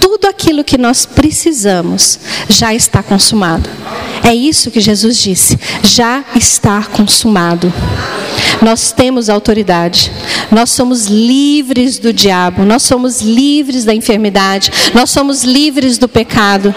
[0.00, 3.68] Tudo aquilo que nós precisamos já está consumado.
[4.22, 7.72] É isso que Jesus disse: já está consumado.
[8.62, 10.10] Nós temos autoridade,
[10.50, 16.74] nós somos livres do diabo, nós somos livres da enfermidade, nós somos livres do pecado.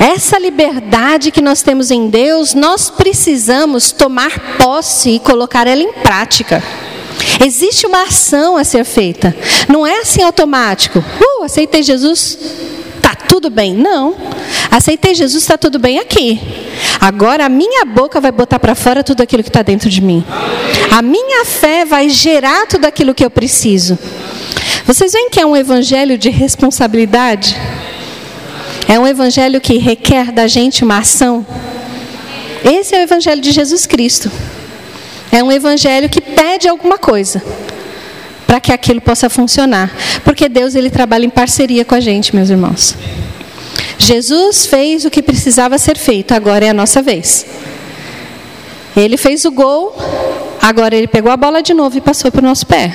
[0.00, 5.92] Essa liberdade que nós temos em Deus, nós precisamos tomar posse e colocar ela em
[5.92, 6.62] prática.
[7.44, 9.34] Existe uma ação a ser feita.
[9.68, 10.98] Não é assim automático.
[10.98, 12.38] Uh, aceitei Jesus,
[13.00, 13.74] tá tudo bem.
[13.74, 14.14] Não.
[14.70, 16.40] Aceitei Jesus, está tudo bem aqui.
[17.00, 20.24] Agora a minha boca vai botar para fora tudo aquilo que está dentro de mim.
[20.90, 23.98] A minha fé vai gerar tudo aquilo que eu preciso.
[24.84, 27.56] Vocês veem que é um evangelho de responsabilidade?
[28.88, 31.46] É um evangelho que requer da gente uma ação.
[32.64, 34.30] Esse é o evangelho de Jesus Cristo.
[35.32, 37.42] É um evangelho que pede alguma coisa
[38.46, 39.90] para que aquilo possa funcionar,
[40.22, 42.94] porque Deus ele trabalha em parceria com a gente, meus irmãos.
[43.96, 47.46] Jesus fez o que precisava ser feito, agora é a nossa vez.
[48.94, 49.96] Ele fez o gol,
[50.60, 52.94] agora ele pegou a bola de novo e passou para o nosso pé.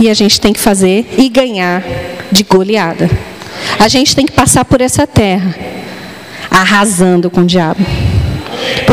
[0.00, 1.84] E a gente tem que fazer e ganhar
[2.32, 3.08] de goleada.
[3.78, 5.54] A gente tem que passar por essa terra
[6.50, 7.86] arrasando com o diabo.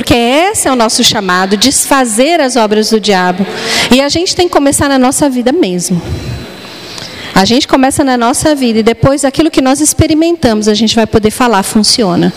[0.10, 3.46] Porque esse é o nosso chamado, desfazer as obras do diabo.
[3.92, 6.02] E a gente tem que começar na nossa vida mesmo.
[7.36, 11.06] A gente começa na nossa vida e depois aquilo que nós experimentamos, a gente vai
[11.06, 12.34] poder falar, funciona.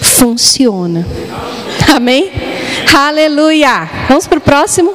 [0.00, 1.04] Funciona.
[1.92, 2.30] Amém?
[2.94, 3.90] Aleluia.
[4.08, 4.94] Vamos para o próximo?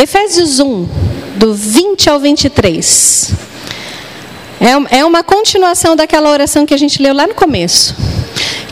[0.00, 0.88] Efésios 1,
[1.38, 3.47] do 20 ao 23.
[4.60, 7.94] É, é uma continuação daquela oração que a gente leu lá no começo.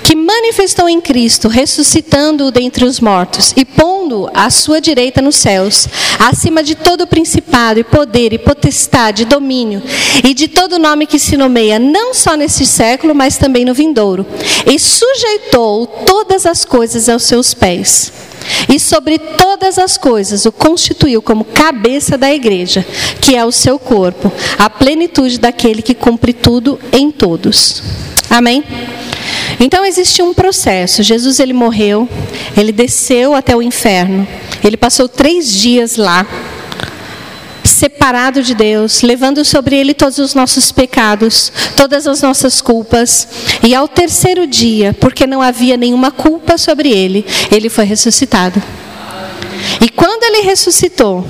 [0.03, 5.89] Que manifestou em Cristo, ressuscitando-o dentre os mortos e pondo à sua direita nos céus,
[6.19, 9.83] acima de todo principado e poder e potestade e domínio,
[10.23, 14.25] e de todo nome que se nomeia, não só neste século, mas também no vindouro.
[14.65, 18.13] E sujeitou todas as coisas aos seus pés
[18.69, 22.85] e sobre todas as coisas o constituiu como cabeça da igreja,
[23.21, 27.83] que é o seu corpo, a plenitude daquele que cumpre tudo em todos.
[28.29, 28.65] Amém?
[29.59, 31.03] Então existe um processo.
[31.03, 32.09] Jesus ele morreu,
[32.57, 34.27] ele desceu até o inferno,
[34.63, 36.27] ele passou três dias lá
[37.77, 43.29] separado de Deus, levando sobre ele todos os nossos pecados, todas as nossas culpas.
[43.63, 48.63] E ao terceiro dia, porque não havia nenhuma culpa sobre ele, ele foi ressuscitado.
[49.81, 51.25] E quando ele ressuscitou,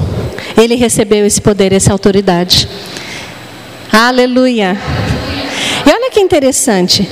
[0.56, 2.68] ele recebeu esse poder, essa autoridade.
[3.92, 4.76] Aleluia.
[5.84, 7.08] E olha que interessante.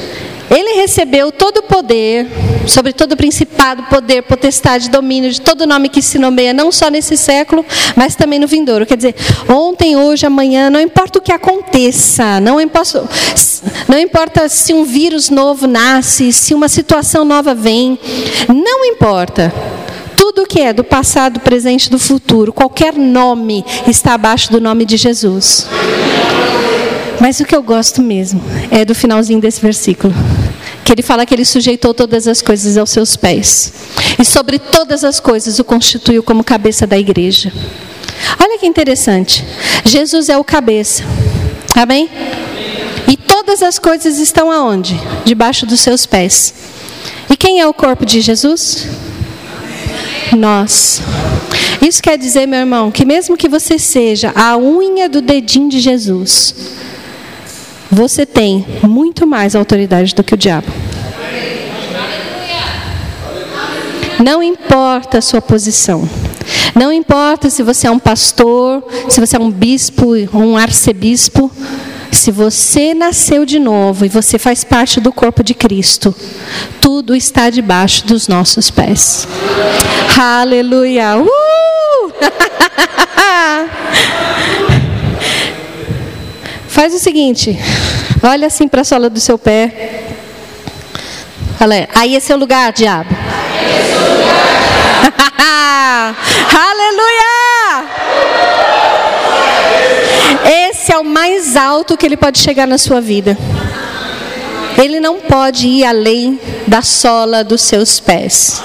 [0.50, 2.26] Ele recebeu todo o poder,
[2.66, 6.88] sobre todo o principado, poder, potestade, domínio, de todo nome que se nomeia, não só
[6.90, 7.64] nesse século,
[7.96, 8.86] mas também no vindouro.
[8.86, 9.14] Quer dizer,
[9.48, 13.08] ontem, hoje, amanhã, não importa o que aconteça, não importa,
[13.88, 17.98] não importa se um vírus novo nasce, se uma situação nova vem,
[18.48, 19.52] não importa.
[20.16, 24.96] Tudo que é do passado, presente, do futuro, qualquer nome está abaixo do nome de
[24.96, 25.66] Jesus.
[27.24, 28.38] Mas o que eu gosto mesmo
[28.70, 30.12] é do finalzinho desse versículo.
[30.84, 33.72] Que ele fala que ele sujeitou todas as coisas aos seus pés.
[34.18, 37.50] E sobre todas as coisas o constituiu como cabeça da igreja.
[38.38, 39.42] Olha que interessante.
[39.86, 41.02] Jesus é o cabeça.
[41.74, 42.10] Amém?
[43.08, 44.94] E todas as coisas estão aonde?
[45.24, 46.52] Debaixo dos seus pés.
[47.30, 48.86] E quem é o corpo de Jesus?
[50.36, 51.00] Nós.
[51.80, 55.80] Isso quer dizer, meu irmão, que mesmo que você seja a unha do dedinho de
[55.80, 56.54] Jesus,
[57.90, 60.66] você tem muito mais autoridade do que o diabo.
[64.22, 66.08] Não importa a sua posição.
[66.74, 71.50] Não importa se você é um pastor, se você é um bispo, um arcebispo.
[72.10, 76.14] Se você nasceu de novo e você faz parte do corpo de Cristo,
[76.80, 79.26] tudo está debaixo dos nossos pés.
[80.16, 81.18] Aleluia!
[81.18, 81.28] Uh!
[86.74, 87.56] Faz o seguinte,
[88.20, 90.02] olha assim para a sola do seu pé.
[91.56, 93.10] Fala, aí é seu lugar, diabo.
[93.14, 94.34] Aí é seu lugar.
[96.72, 97.84] Aleluia!
[100.68, 103.38] Esse é o mais alto que ele pode chegar na sua vida.
[104.76, 108.62] Ele não pode ir além da sola dos seus pés.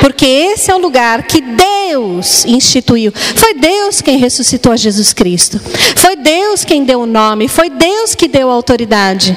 [0.00, 3.12] Porque esse é o lugar que Deus instituiu.
[3.34, 5.60] Foi Deus quem ressuscitou a Jesus Cristo.
[5.96, 7.48] Foi Deus quem deu o nome.
[7.48, 9.36] Foi Deus que deu a autoridade.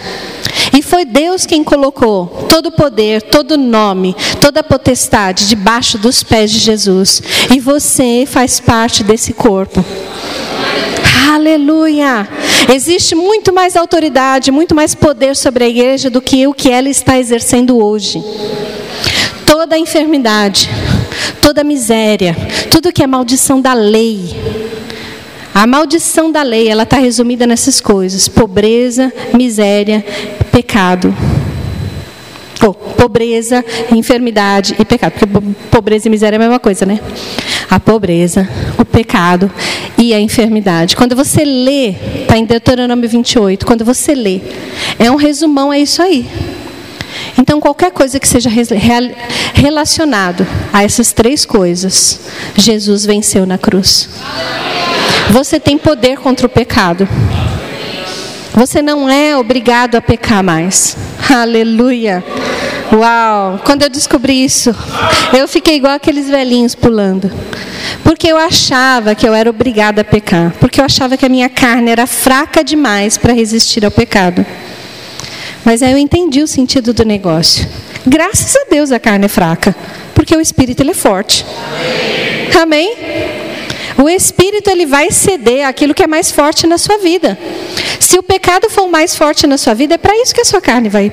[0.77, 5.97] E foi Deus quem colocou todo o poder, todo o nome, toda a potestade debaixo
[5.97, 7.21] dos pés de Jesus.
[7.53, 9.83] E você faz parte desse corpo.
[11.33, 12.27] Aleluia!
[12.73, 16.89] Existe muito mais autoridade, muito mais poder sobre a igreja do que o que ela
[16.89, 18.23] está exercendo hoje.
[19.45, 20.69] Toda enfermidade,
[21.41, 22.35] toda miséria,
[22.69, 24.35] tudo que é maldição da lei.
[25.53, 30.05] A maldição da lei, ela está resumida nessas coisas: pobreza, miséria,
[30.51, 31.15] pecado.
[32.65, 35.13] Oh, pobreza, enfermidade e pecado.
[35.13, 35.25] Porque
[35.71, 36.99] pobreza e miséria é a mesma coisa, né?
[37.69, 39.51] A pobreza, o pecado
[39.97, 40.95] e a enfermidade.
[40.95, 41.89] Quando você lê,
[42.21, 44.41] está em Deuteronômio 28, quando você lê,
[44.97, 46.27] é um resumão, é isso aí.
[47.37, 48.49] Então, qualquer coisa que seja
[49.53, 52.19] relacionado a essas três coisas,
[52.55, 54.09] Jesus venceu na cruz.
[55.29, 57.07] Você tem poder contra o pecado.
[58.53, 60.97] Você não é obrigado a pecar mais.
[61.29, 62.23] Aleluia.
[62.91, 63.61] Uau!
[63.63, 64.75] Quando eu descobri isso,
[65.37, 67.31] eu fiquei igual aqueles velhinhos pulando.
[68.03, 70.53] Porque eu achava que eu era obrigada a pecar.
[70.59, 74.45] Porque eu achava que a minha carne era fraca demais para resistir ao pecado.
[75.63, 77.67] Mas aí eu entendi o sentido do negócio.
[78.07, 79.75] Graças a Deus a carne é fraca.
[80.15, 81.45] Porque o espírito ele é forte.
[82.59, 82.95] Amém?
[84.01, 87.37] O espírito ele vai ceder aquilo que é mais forte na sua vida.
[87.99, 90.61] Se o pecado for mais forte na sua vida, é para isso que a sua
[90.61, 91.11] carne vai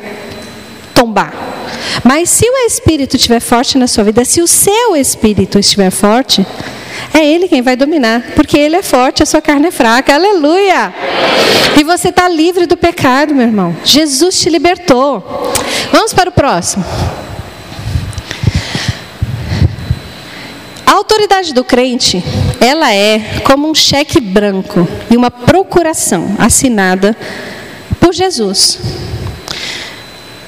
[2.04, 6.46] Mas se o espírito estiver forte na sua vida, se o seu espírito estiver forte,
[7.12, 10.14] é ele quem vai dominar, porque ele é forte, a sua carne é fraca.
[10.14, 10.92] Aleluia!
[11.78, 13.76] E você está livre do pecado, meu irmão.
[13.84, 15.52] Jesus te libertou.
[15.92, 16.84] Vamos para o próximo.
[20.86, 22.22] A autoridade do crente,
[22.60, 27.16] ela é como um cheque branco e uma procuração assinada
[27.98, 28.78] por Jesus.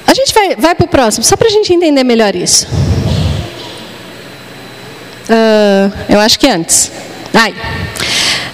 [0.09, 2.65] A gente vai, vai para o próximo, só para a gente entender melhor isso.
[5.29, 6.91] Uh, eu acho que antes.
[7.31, 7.53] Ai.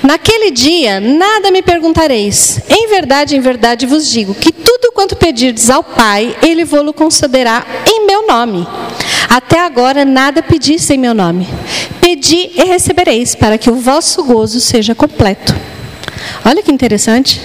[0.04, 2.60] Naquele dia, nada me perguntareis.
[2.70, 7.66] Em verdade, em verdade vos digo que tudo quanto pedirdes ao Pai, Ele vos concederá
[7.88, 8.68] em meu nome.
[9.30, 11.48] Até agora nada pediste em meu nome.
[12.02, 15.56] Pedi e recebereis, para que o vosso gozo seja completo.
[16.44, 17.42] Olha que interessante.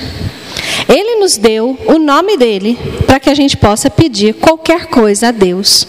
[0.88, 5.30] Ele nos deu o nome dele para que a gente possa pedir qualquer coisa a
[5.30, 5.86] Deus.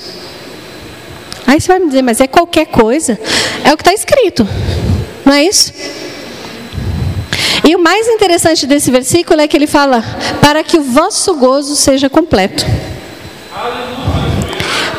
[1.47, 3.19] Aí você vai me dizer, mas é qualquer coisa?
[3.63, 4.47] É o que está escrito,
[5.25, 5.73] não é isso?
[7.67, 10.04] E o mais interessante desse versículo é que ele fala:
[10.41, 12.65] para que o vosso gozo seja completo.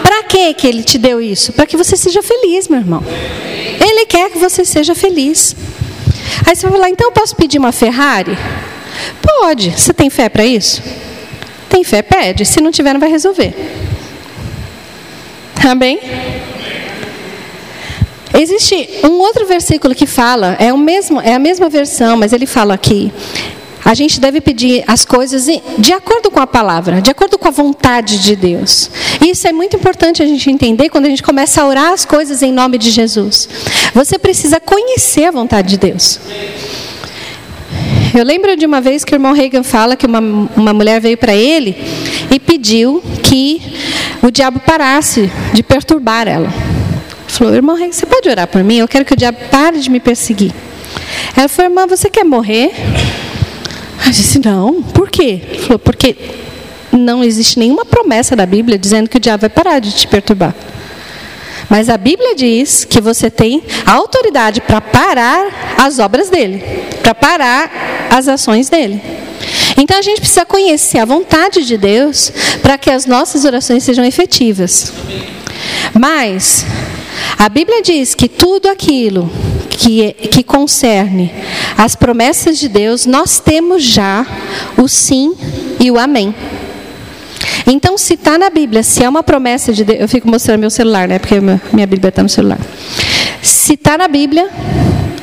[0.02, 1.52] Para que que ele te deu isso?
[1.52, 3.02] Para que você seja feliz, meu irmão.
[3.80, 5.56] Ele quer que você seja feliz.
[6.46, 8.36] Aí você vai falar: então eu posso pedir uma Ferrari?
[9.20, 9.70] Pode.
[9.70, 10.82] Você tem fé para isso?
[11.68, 12.02] Tem fé?
[12.02, 12.44] Pede.
[12.44, 13.54] Se não tiver, não vai resolver.
[15.64, 16.00] Amém?
[18.34, 22.46] Existe um outro versículo que fala, é, o mesmo, é a mesma versão, mas ele
[22.46, 23.12] fala aqui.
[23.84, 25.46] A gente deve pedir as coisas
[25.78, 28.90] de acordo com a palavra, de acordo com a vontade de Deus.
[29.20, 32.04] E isso é muito importante a gente entender quando a gente começa a orar as
[32.04, 33.48] coisas em nome de Jesus.
[33.92, 36.20] Você precisa conhecer a vontade de Deus.
[38.14, 41.16] Eu lembro de uma vez que o irmão Reagan fala que uma, uma mulher veio
[41.16, 41.76] para ele
[42.30, 43.60] e pediu que
[44.22, 46.52] o diabo parasse de perturbar ela.
[47.26, 48.76] Falou, irmão Reagan, você pode orar por mim?
[48.76, 50.52] Eu quero que o diabo pare de me perseguir.
[51.36, 52.70] Ela falou, irmã, você quer morrer?
[54.04, 54.82] Eu disse, não.
[54.82, 55.40] Por quê?
[55.48, 56.16] Ele falou, porque
[56.92, 60.54] não existe nenhuma promessa da Bíblia dizendo que o diabo vai parar de te perturbar.
[61.68, 66.62] Mas a Bíblia diz que você tem autoridade para parar as obras dele,
[67.02, 69.00] para parar as ações dele.
[69.76, 74.04] Então a gente precisa conhecer a vontade de Deus para que as nossas orações sejam
[74.04, 74.92] efetivas.
[75.98, 76.64] Mas
[77.38, 79.30] A Bíblia diz que tudo aquilo
[79.68, 81.32] que, é, que concerne
[81.76, 84.26] as promessas de Deus, nós temos já
[84.76, 85.34] o sim
[85.80, 86.34] e o amém.
[87.66, 90.70] Então, se está na Bíblia, se é uma promessa de Deus, eu fico mostrando meu
[90.70, 91.18] celular, né?
[91.18, 91.36] Porque
[91.72, 92.58] minha Bíblia está no celular.
[93.40, 94.48] Se está na Bíblia,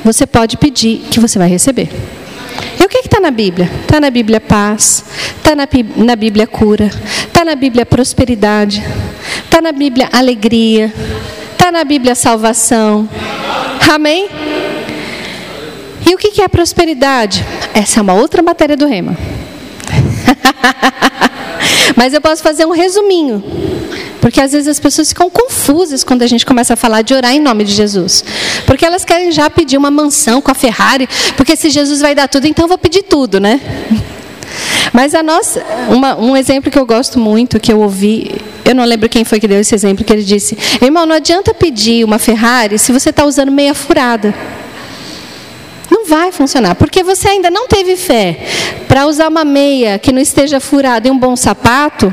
[0.03, 1.89] você pode pedir que você vai receber.
[2.79, 3.69] E o que está na Bíblia?
[3.81, 5.03] Está na Bíblia paz,
[5.37, 5.67] está na,
[5.97, 6.89] na Bíblia cura,
[7.27, 8.83] está na Bíblia prosperidade,
[9.43, 10.93] está na Bíblia alegria,
[11.51, 13.07] está na Bíblia salvação.
[13.93, 14.29] Amém?
[16.09, 17.45] E o que é prosperidade?
[17.73, 19.17] Essa é uma outra matéria do rema.
[21.95, 23.43] Mas eu posso fazer um resuminho.
[24.21, 27.33] Porque às vezes as pessoas ficam confusas quando a gente começa a falar de orar
[27.33, 28.23] em nome de Jesus.
[28.65, 32.27] Porque elas querem já pedir uma mansão com a Ferrari, porque se Jesus vai dar
[32.27, 33.59] tudo, então eu vou pedir tudo, né?
[34.91, 38.31] Mas a nossa, uma, um exemplo que eu gosto muito, que eu ouvi,
[38.65, 41.53] eu não lembro quem foi que deu esse exemplo, que ele disse: Irmão, não adianta
[41.53, 44.33] pedir uma Ferrari se você está usando meia furada
[46.09, 48.37] vai funcionar, porque você ainda não teve fé
[48.87, 52.11] para usar uma meia que não esteja furada e um bom sapato.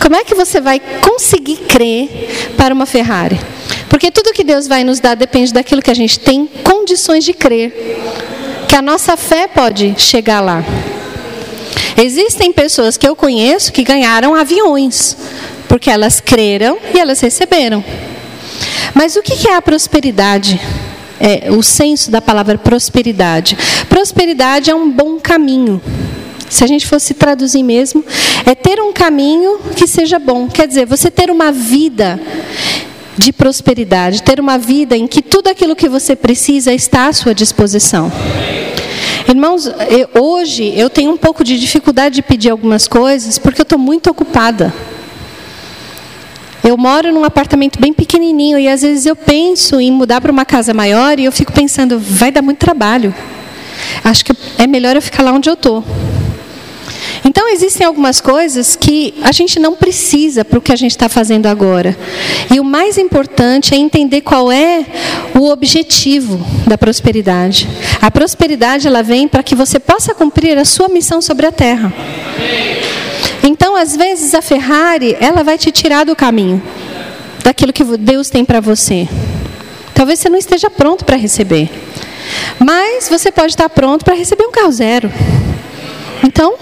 [0.00, 3.38] Como é que você vai conseguir crer para uma Ferrari?
[3.88, 7.32] Porque tudo que Deus vai nos dar depende daquilo que a gente tem condições de
[7.32, 7.72] crer.
[8.68, 10.64] Que a nossa fé pode chegar lá.
[11.96, 15.16] Existem pessoas que eu conheço que ganharam aviões,
[15.68, 17.82] porque elas creram e elas receberam.
[18.94, 20.60] Mas o que é a prosperidade?
[21.20, 23.56] É, o senso da palavra prosperidade.
[23.88, 25.80] Prosperidade é um bom caminho.
[26.48, 28.04] Se a gente fosse traduzir mesmo,
[28.46, 30.48] é ter um caminho que seja bom.
[30.48, 32.18] Quer dizer, você ter uma vida
[33.18, 37.34] de prosperidade, ter uma vida em que tudo aquilo que você precisa está à sua
[37.34, 38.10] disposição.
[39.28, 39.70] Irmãos,
[40.18, 44.08] hoje eu tenho um pouco de dificuldade de pedir algumas coisas porque eu estou muito
[44.08, 44.72] ocupada.
[46.68, 50.44] Eu moro num apartamento bem pequenininho e às vezes eu penso em mudar para uma
[50.44, 53.14] casa maior e eu fico pensando, vai dar muito trabalho.
[54.04, 55.82] Acho que é melhor eu ficar lá onde eu estou.
[57.24, 61.08] Então existem algumas coisas que a gente não precisa para o que a gente está
[61.08, 61.96] fazendo agora.
[62.54, 64.84] E o mais importante é entender qual é
[65.34, 67.66] o objetivo da prosperidade.
[67.98, 71.90] A prosperidade ela vem para que você possa cumprir a sua missão sobre a terra.
[73.42, 76.62] Então, às vezes, a Ferrari, ela vai te tirar do caminho,
[77.42, 79.08] daquilo que Deus tem para você.
[79.94, 81.70] Talvez você não esteja pronto para receber.
[82.58, 85.10] Mas você pode estar pronto para receber um carro zero.
[86.22, 86.56] Então,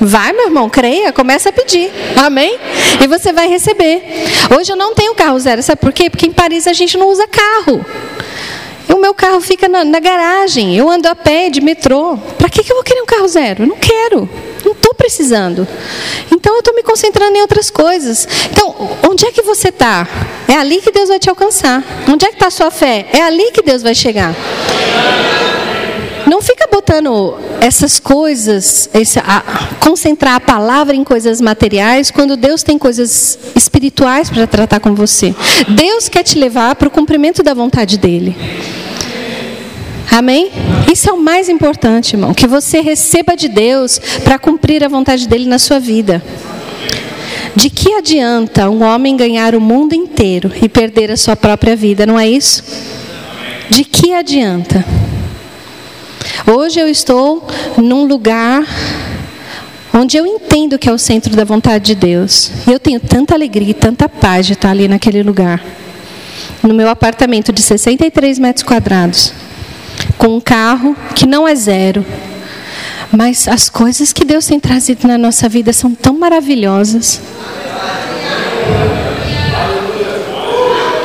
[0.00, 1.90] vai, meu irmão, creia, começa a pedir.
[2.16, 2.58] Amém?
[3.02, 4.02] E você vai receber.
[4.56, 6.08] Hoje eu não tenho carro zero, sabe por quê?
[6.08, 7.84] Porque em Paris a gente não usa carro.
[8.88, 10.76] O meu carro fica na, na garagem.
[10.76, 12.16] Eu ando a pé de metrô.
[12.38, 13.62] Para que, que eu vou querer um carro zero?
[13.62, 14.28] Eu não quero.
[14.70, 15.66] Não estou precisando.
[16.30, 18.26] Então eu estou me concentrando em outras coisas.
[18.52, 20.06] Então, onde é que você está?
[20.46, 21.82] É ali que Deus vai te alcançar.
[22.08, 23.06] Onde é que está a sua fé?
[23.12, 24.32] É ali que Deus vai chegar.
[26.24, 28.88] Não fica botando essas coisas,
[29.24, 29.42] a,
[29.80, 35.34] concentrar a palavra em coisas materiais, quando Deus tem coisas espirituais para tratar com você.
[35.68, 38.36] Deus quer te levar para o cumprimento da vontade dEle.
[40.10, 40.50] Amém?
[40.92, 42.34] Isso é o mais importante, irmão.
[42.34, 46.20] Que você receba de Deus para cumprir a vontade dele na sua vida.
[47.54, 52.06] De que adianta um homem ganhar o mundo inteiro e perder a sua própria vida,
[52.06, 52.64] não é isso?
[53.68, 54.84] De que adianta?
[56.46, 57.46] Hoje eu estou
[57.76, 58.64] num lugar
[59.94, 62.50] onde eu entendo que é o centro da vontade de Deus.
[62.66, 65.62] E eu tenho tanta alegria e tanta paz de estar ali naquele lugar.
[66.62, 69.32] No meu apartamento de 63 metros quadrados
[70.20, 72.04] com um carro que não é zero.
[73.10, 77.20] Mas as coisas que Deus tem trazido na nossa vida são tão maravilhosas.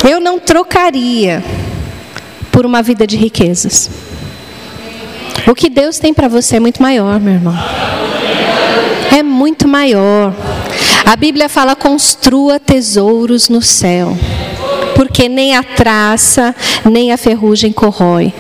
[0.08, 1.42] Eu não trocaria
[2.52, 3.90] por uma vida de riquezas.
[5.48, 7.56] O que Deus tem para você é muito maior, meu irmão.
[9.18, 10.36] É muito maior.
[11.06, 14.16] A Bíblia fala: construa tesouros no céu,
[14.94, 16.54] porque nem a traça,
[16.84, 18.34] nem a ferrugem corrói.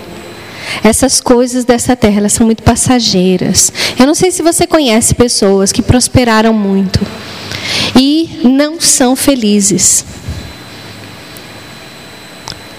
[0.83, 3.71] Essas coisas dessa terra, elas são muito passageiras.
[3.97, 6.99] Eu não sei se você conhece pessoas que prosperaram muito
[7.95, 10.05] e não são felizes.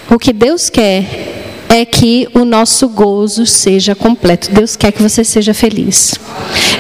[0.09, 4.51] O que Deus quer é que o nosso gozo seja completo.
[4.53, 6.15] Deus quer que você seja feliz.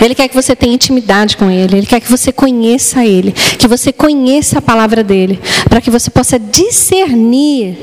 [0.01, 1.79] Ele quer que você tenha intimidade com Ele.
[1.79, 3.33] Ele quer que você conheça Ele.
[3.33, 5.41] Que você conheça a palavra dEle.
[5.69, 7.77] Para que você possa discernir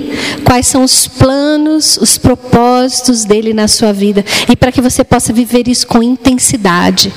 [0.44, 4.24] quais são os planos, os propósitos dEle na sua vida.
[4.50, 7.12] E para que você possa viver isso com intensidade.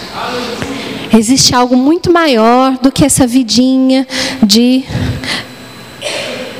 [1.16, 4.06] Existe algo muito maior do que essa vidinha
[4.42, 4.84] de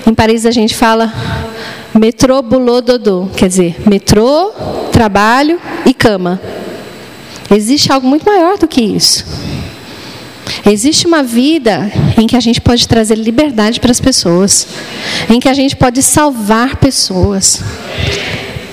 [0.07, 1.13] Em Paris a gente fala
[1.99, 3.29] metrô, boulot, dodô.
[3.37, 4.53] Quer dizer, metrô,
[4.93, 6.41] trabalho e cama.
[7.51, 9.25] Existe algo muito maior do que isso.
[10.65, 14.67] Existe uma vida em que a gente pode trazer liberdade para as pessoas,
[15.29, 17.63] em que a gente pode salvar pessoas.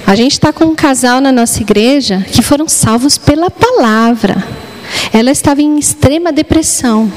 [0.05, 4.43] A gente está com um casal na nossa igreja que foram salvos pela palavra.
[5.11, 7.11] Ela estava em extrema depressão.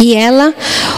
[0.00, 0.54] E ela,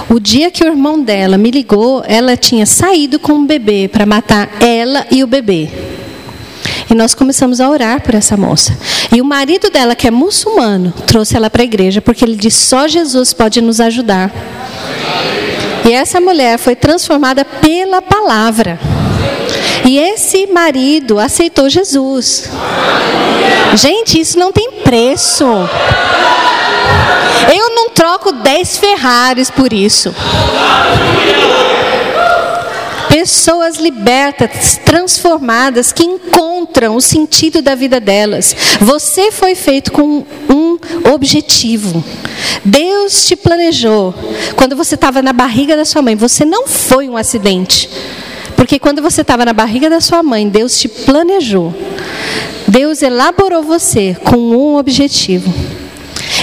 [0.08, 4.06] o dia que o irmão dela me ligou, ela tinha saído com um bebê para
[4.06, 5.68] matar ela e o bebê.
[6.88, 8.78] E nós começamos a orar por essa moça.
[9.12, 12.64] E o marido dela, que é muçulmano, trouxe ela para a igreja, porque ele disse:
[12.64, 14.30] só Jesus pode nos ajudar.
[15.88, 18.78] E essa mulher foi transformada pela palavra.
[19.84, 22.48] E esse marido aceitou Jesus.
[23.74, 25.44] Gente, isso não tem preço.
[27.52, 30.14] Eu não troco 10 Ferraris por isso.
[33.08, 38.56] Pessoas libertas, transformadas, que encontram o sentido da vida delas.
[38.80, 40.78] Você foi feito com um
[41.12, 42.02] objetivo.
[42.64, 44.14] Deus te planejou.
[44.56, 47.88] Quando você estava na barriga da sua mãe, você não foi um acidente.
[48.62, 51.74] Porque quando você estava na barriga da sua mãe, Deus te planejou.
[52.68, 55.52] Deus elaborou você com um objetivo.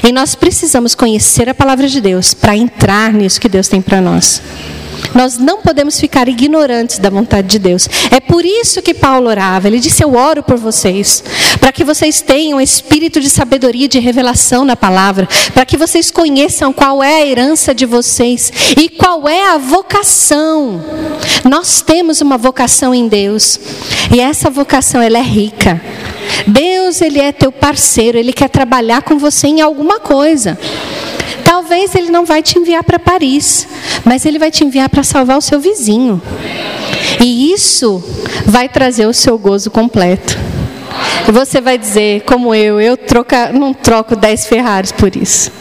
[0.05, 4.01] E nós precisamos conhecer a palavra de Deus para entrar nisso que Deus tem para
[4.01, 4.41] nós.
[5.13, 7.87] Nós não podemos ficar ignorantes da vontade de Deus.
[8.11, 9.67] É por isso que Paulo orava.
[9.67, 11.23] Ele disse: Eu oro por vocês,
[11.59, 16.11] para que vocês tenham espírito de sabedoria e de revelação na palavra, para que vocês
[16.11, 20.83] conheçam qual é a herança de vocês e qual é a vocação.
[21.49, 23.59] Nós temos uma vocação em Deus,
[24.13, 25.81] e essa vocação ela é rica.
[26.47, 30.57] Deus, ele é teu parceiro, ele quer trabalhar com você em alguma coisa.
[31.69, 33.67] Talvez ele não vai te enviar para Paris,
[34.03, 36.19] mas ele vai te enviar para salvar o seu vizinho.
[37.23, 38.03] E isso
[38.43, 40.35] vai trazer o seu gozo completo.
[41.27, 45.51] E você vai dizer, como eu, eu troca, não troco 10 Ferraris por isso.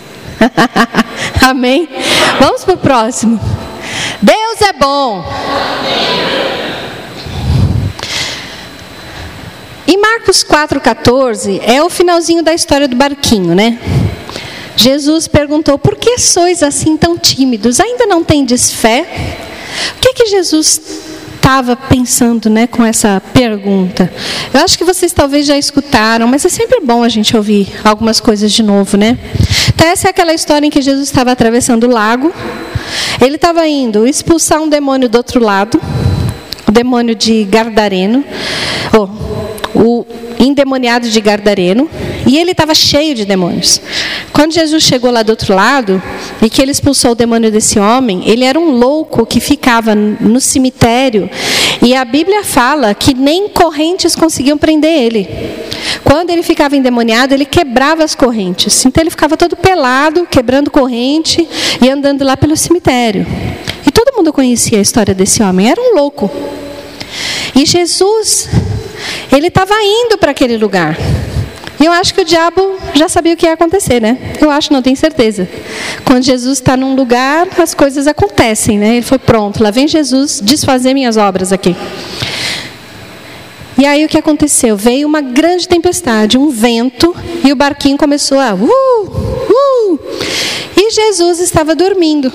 [1.46, 1.86] Amém?
[2.40, 3.38] Vamos para o próximo.
[4.22, 5.22] Deus é bom.
[9.86, 13.78] Em Marcos 4,14 é o finalzinho da história do barquinho, né?
[14.78, 17.80] Jesus perguntou: Por que sois assim tão tímidos?
[17.80, 19.04] Ainda não tendes fé?
[19.96, 20.80] O que é que Jesus
[21.34, 24.08] estava pensando né, com essa pergunta?
[24.54, 28.20] Eu acho que vocês talvez já escutaram, mas é sempre bom a gente ouvir algumas
[28.20, 29.18] coisas de novo, né?
[29.74, 32.32] Então, essa é aquela história em que Jesus estava atravessando o lago.
[33.20, 35.80] Ele estava indo expulsar um demônio do outro lado,
[36.68, 38.24] o demônio de Gardareno.
[39.74, 40.06] O
[40.38, 41.90] endemoniado de Gardareno,
[42.26, 43.80] e ele estava cheio de demônios.
[44.38, 46.00] Quando Jesus chegou lá do outro lado
[46.40, 50.40] e que ele expulsou o demônio desse homem, ele era um louco que ficava no
[50.40, 51.28] cemitério,
[51.82, 55.28] e a Bíblia fala que nem correntes conseguiam prender ele.
[56.04, 58.86] Quando ele ficava endemoniado, ele quebrava as correntes.
[58.86, 61.44] Então ele ficava todo pelado, quebrando corrente
[61.82, 63.26] e andando lá pelo cemitério.
[63.84, 66.30] E todo mundo conhecia a história desse homem, era um louco.
[67.56, 68.48] E Jesus
[69.32, 70.96] ele estava indo para aquele lugar.
[71.80, 74.18] E eu acho que o diabo já sabia o que ia acontecer, né?
[74.40, 75.48] Eu acho, não tenho certeza.
[76.04, 78.96] Quando Jesus está num lugar, as coisas acontecem, né?
[78.96, 81.76] Ele foi pronto, lá vem Jesus desfazer minhas obras aqui.
[83.78, 84.76] E aí o que aconteceu?
[84.76, 87.14] Veio uma grande tempestade, um vento,
[87.44, 88.52] e o barquinho começou a.
[88.54, 90.00] Uh, uh,
[90.76, 92.32] e Jesus estava dormindo.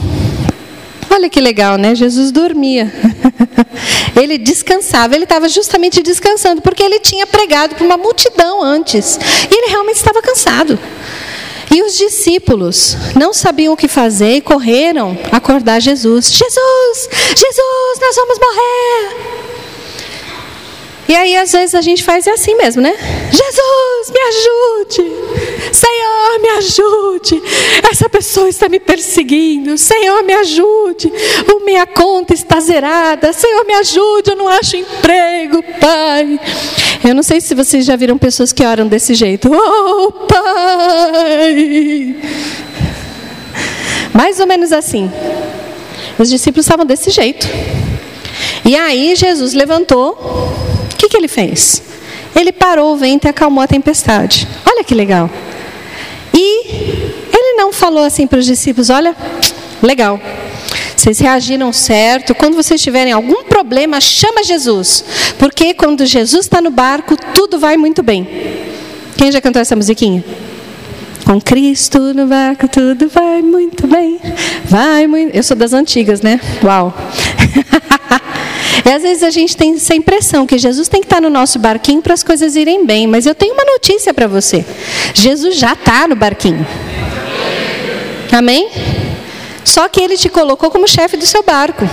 [1.09, 1.93] Olha que legal, né?
[1.93, 2.91] Jesus dormia.
[4.15, 9.17] ele descansava, ele estava justamente descansando, porque ele tinha pregado para uma multidão antes.
[9.49, 10.77] E ele realmente estava cansado.
[11.71, 16.31] E os discípulos não sabiam o que fazer e correram acordar Jesus.
[16.31, 19.52] Jesus, Jesus, nós vamos morrer.
[21.13, 22.91] E aí, às vezes, a gente faz assim mesmo, né?
[23.29, 25.03] Jesus, me ajude.
[25.71, 27.39] Senhor, me ajude.
[27.91, 29.77] Essa pessoa está me perseguindo.
[29.77, 31.13] Senhor, me ajude.
[31.53, 33.31] O minha conta está zerada.
[33.31, 34.31] Senhor, me ajude.
[34.31, 36.39] Eu não acho emprego, Pai.
[37.07, 39.51] Eu não sei se vocês já viram pessoas que oram desse jeito.
[39.53, 42.15] Oh, Pai.
[44.11, 45.11] Mais ou menos assim.
[46.17, 47.47] Os discípulos estavam desse jeito.
[48.65, 50.62] E aí Jesus levantou
[51.23, 51.81] ele fez?
[52.35, 54.47] Ele parou o vento e acalmou a tempestade.
[54.65, 55.29] Olha que legal.
[56.33, 56.67] E
[57.31, 59.15] ele não falou assim para os discípulos: olha,
[59.81, 60.19] legal.
[60.95, 62.33] Vocês reagiram certo.
[62.33, 65.03] Quando vocês tiverem algum problema, chama Jesus.
[65.37, 68.27] Porque quando Jesus está no barco, tudo vai muito bem.
[69.17, 70.23] Quem já cantou essa musiquinha?
[71.25, 74.19] Com Cristo no barco, tudo vai muito bem.
[74.65, 75.35] Vai muito.
[75.35, 76.39] Eu sou das antigas, né?
[76.63, 76.93] Uau.
[78.85, 81.59] e às vezes a gente tem essa impressão que Jesus tem que estar no nosso
[81.59, 83.07] barquinho para as coisas irem bem.
[83.07, 84.65] Mas eu tenho uma notícia para você:
[85.13, 86.65] Jesus já está no barquinho.
[88.31, 88.69] Amém?
[89.63, 91.87] Só que ele te colocou como chefe do seu barco.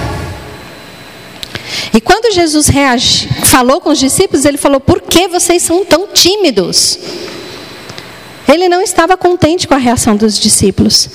[1.95, 6.09] E quando Jesus reagi, falou com os discípulos, ele falou: Por que vocês são tão
[6.09, 6.99] tímidos?
[8.49, 11.09] Ele não estava contente com a reação dos discípulos.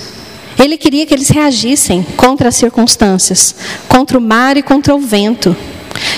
[0.57, 3.55] Ele queria que eles reagissem contra as circunstâncias,
[3.87, 5.55] contra o mar e contra o vento.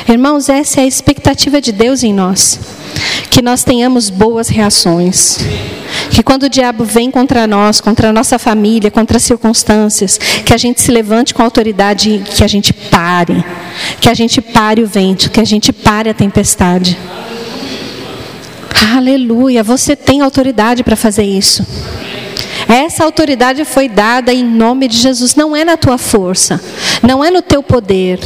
[0.08, 2.60] Irmãos, essa é a expectativa de Deus em nós.
[3.30, 5.40] Que nós tenhamos boas reações.
[6.12, 10.54] Que quando o diabo vem contra nós, contra a nossa família, contra as circunstâncias, que
[10.54, 13.44] a gente se levante com autoridade, que a gente pare.
[14.00, 16.98] Que a gente pare o vento, que a gente pare a tempestade.
[18.96, 21.66] Aleluia, você tem autoridade para fazer isso.
[22.68, 26.62] Essa autoridade foi dada em nome de Jesus, não é na tua força,
[27.02, 28.20] não é no teu poder.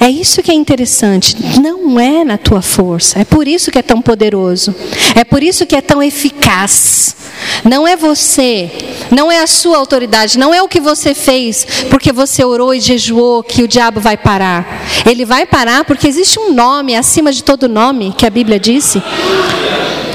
[0.00, 3.82] É isso que é interessante, não é na tua força, é por isso que é
[3.82, 4.74] tão poderoso,
[5.14, 7.16] é por isso que é tão eficaz.
[7.64, 8.70] Não é você,
[9.10, 12.80] não é a sua autoridade, não é o que você fez porque você orou e
[12.80, 14.84] jejuou que o diabo vai parar.
[15.06, 19.02] Ele vai parar porque existe um nome acima de todo nome, que a Bíblia disse,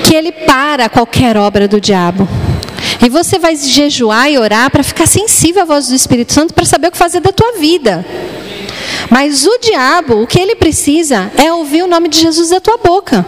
[0.04, 2.28] que ele para qualquer obra do diabo.
[3.02, 6.66] E você vai jejuar e orar para ficar sensível à voz do Espírito Santo para
[6.66, 8.06] saber o que fazer da tua vida.
[9.10, 12.78] Mas o diabo, o que ele precisa é ouvir o nome de Jesus da tua
[12.78, 13.26] boca.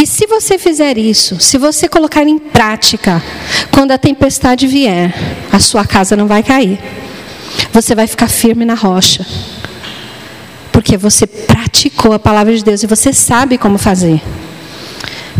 [0.00, 3.22] E se você fizer isso, se você colocar em prática,
[3.72, 5.12] quando a tempestade vier,
[5.50, 6.78] a sua casa não vai cair.
[7.72, 9.26] Você vai ficar firme na rocha.
[10.70, 14.22] Porque você praticou a palavra de Deus e você sabe como fazer.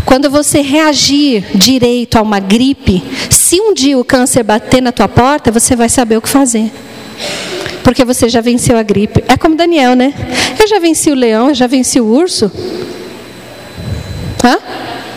[0.05, 5.07] Quando você reagir direito a uma gripe, se um dia o câncer bater na tua
[5.07, 6.71] porta, você vai saber o que fazer.
[7.83, 9.23] Porque você já venceu a gripe.
[9.27, 10.13] É como Daniel, né?
[10.59, 12.51] Eu já venci o leão, eu já venci o urso.
[14.43, 14.57] Hã?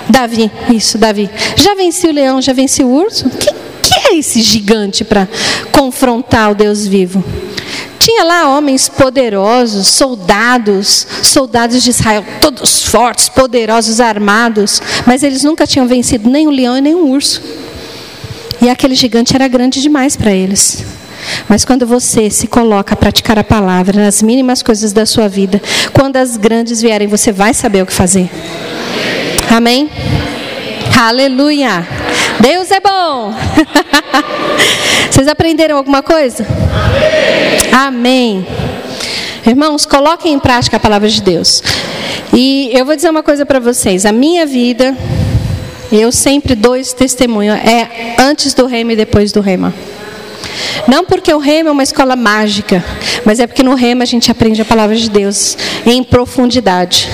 [0.08, 1.30] Davi, isso, Davi.
[1.56, 3.28] Já venci o leão, já venci o urso?
[3.30, 3.50] Que,
[4.12, 5.26] é esse gigante para
[5.72, 7.24] confrontar o Deus vivo?
[7.98, 15.66] Tinha lá homens poderosos, soldados, soldados de Israel, todos fortes, poderosos, armados, mas eles nunca
[15.66, 17.40] tinham vencido nem um leão e nem um urso.
[18.60, 20.84] E aquele gigante era grande demais para eles.
[21.48, 25.62] Mas quando você se coloca a praticar a palavra nas mínimas coisas da sua vida,
[25.92, 28.28] quando as grandes vierem, você vai saber o que fazer.
[29.48, 29.88] Amém?
[30.98, 32.01] Aleluia!
[32.42, 33.32] Deus é bom!
[35.08, 36.44] Vocês aprenderam alguma coisa?
[37.72, 38.44] Amém.
[38.44, 38.46] Amém.
[39.46, 41.62] Irmãos, coloquem em prática a palavra de Deus.
[42.32, 44.92] E eu vou dizer uma coisa para vocês: a minha vida,
[45.92, 49.72] eu sempre dou esse testemunho, é antes do rema e depois do rema.
[50.88, 52.84] Não porque o rema é uma escola mágica,
[53.24, 57.08] mas é porque no rema a gente aprende a palavra de Deus em profundidade.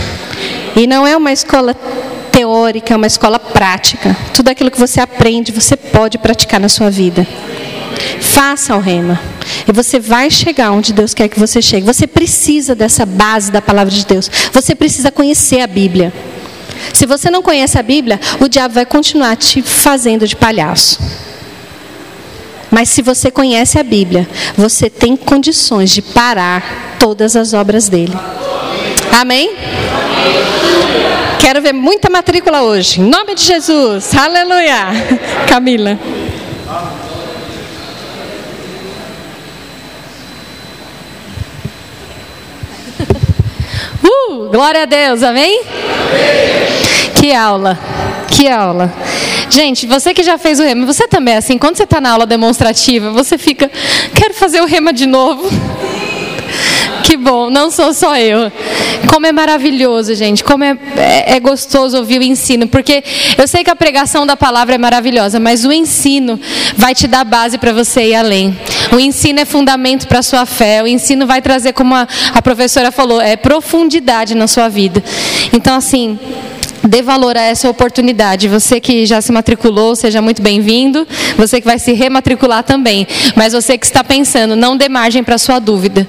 [0.74, 1.76] E não é uma escola
[2.59, 4.16] teórica, é uma escola prática.
[4.34, 7.26] Tudo aquilo que você aprende, você pode praticar na sua vida.
[8.20, 9.20] Faça o rema.
[9.66, 11.86] E você vai chegar onde Deus quer que você chegue.
[11.86, 14.30] Você precisa dessa base da palavra de Deus.
[14.52, 16.12] Você precisa conhecer a Bíblia.
[16.92, 20.98] Se você não conhece a Bíblia, o diabo vai continuar te fazendo de palhaço.
[22.70, 28.16] Mas se você conhece a Bíblia, você tem condições de parar todas as obras dele.
[29.12, 29.56] Amém?
[31.41, 33.01] Quero ver muita matrícula hoje.
[33.01, 34.14] Em nome de Jesus.
[34.14, 34.89] Aleluia.
[35.49, 35.99] Camila.
[44.30, 45.61] Uh, glória a Deus, amém?
[45.61, 45.68] amém?
[47.20, 47.78] Que aula,
[48.30, 48.93] que aula.
[49.51, 52.11] Gente, você que já fez o rema, você também é assim, quando você está na
[52.11, 53.70] aula demonstrativa, você fica,
[54.14, 55.49] quero fazer o rema de novo.
[57.09, 58.52] Que bom, não sou só eu.
[59.11, 60.44] Como é maravilhoso, gente.
[60.44, 62.68] Como é, é, é, gostoso ouvir o ensino.
[62.68, 63.02] Porque
[63.38, 66.38] eu sei que a pregação da palavra é maravilhosa, mas o ensino
[66.76, 68.54] vai te dar base para você ir além.
[68.92, 70.82] O ensino é fundamento para a sua fé.
[70.82, 75.02] O ensino vai trazer, como a, a professora falou, é profundidade na sua vida.
[75.50, 76.18] Então, assim,
[76.89, 78.49] dê valor a essa oportunidade.
[78.49, 81.07] Você que já se matriculou, seja muito bem-vindo.
[81.36, 83.07] Você que vai se rematricular também.
[83.36, 86.09] Mas você que está pensando, não dê margem para sua dúvida.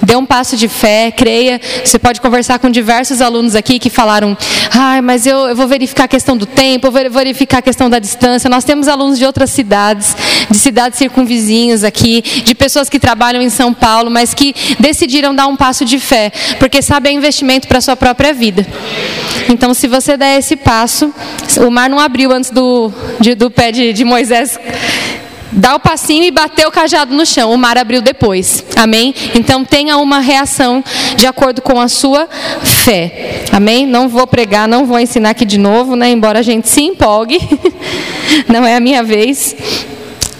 [0.00, 1.60] Dê um passo de fé, creia.
[1.84, 4.36] Você pode conversar com diversos alunos aqui que falaram:
[4.72, 7.90] ah, mas eu, eu vou verificar a questão do tempo, eu vou verificar a questão
[7.90, 8.48] da distância.
[8.48, 10.16] Nós temos alunos de outras cidades,
[10.48, 15.48] de cidades circunvizinhas aqui, de pessoas que trabalham em São Paulo, mas que decidiram dar
[15.48, 18.64] um passo de fé, porque sabe é investimento para a sua própria vida.
[19.48, 21.12] Então, se você der esse passo,
[21.66, 24.58] o mar não abriu antes do, de, do pé de, de Moisés
[25.52, 27.52] dá o passinho e bater o cajado no chão.
[27.52, 28.64] O mar abriu depois.
[28.76, 29.12] Amém?
[29.34, 30.82] Então tenha uma reação
[31.16, 32.28] de acordo com a sua
[32.62, 33.42] fé.
[33.50, 33.86] Amém?
[33.86, 36.08] Não vou pregar, não vou ensinar aqui de novo, né?
[36.10, 37.40] Embora a gente se empolgue.
[38.46, 39.56] Não é a minha vez.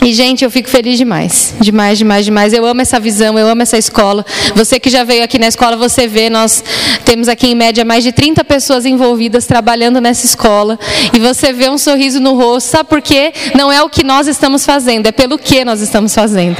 [0.03, 1.55] E, gente, eu fico feliz demais.
[1.61, 2.53] Demais, demais, demais.
[2.55, 4.25] Eu amo essa visão, eu amo essa escola.
[4.55, 6.65] Você que já veio aqui na escola, você vê, nós
[7.05, 10.79] temos aqui em média mais de 30 pessoas envolvidas trabalhando nessa escola.
[11.13, 12.71] E você vê um sorriso no rosto.
[12.71, 13.33] Sabe por quê?
[13.55, 16.57] Não é o que nós estamos fazendo, é pelo que nós estamos fazendo.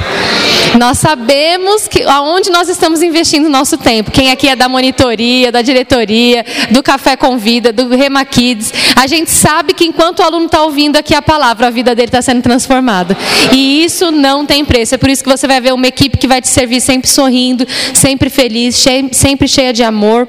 [0.77, 4.11] Nós sabemos que aonde nós estamos investindo o nosso tempo.
[4.11, 9.07] Quem aqui é da monitoria, da diretoria, do Café com Vida, do Rema Kids, a
[9.07, 12.21] gente sabe que enquanto o aluno está ouvindo aqui a palavra, a vida dele está
[12.21, 13.17] sendo transformada.
[13.51, 14.95] E isso não tem preço.
[14.95, 17.65] É por isso que você vai ver uma equipe que vai te servir sempre sorrindo,
[17.93, 20.27] sempre feliz, sempre cheia de amor.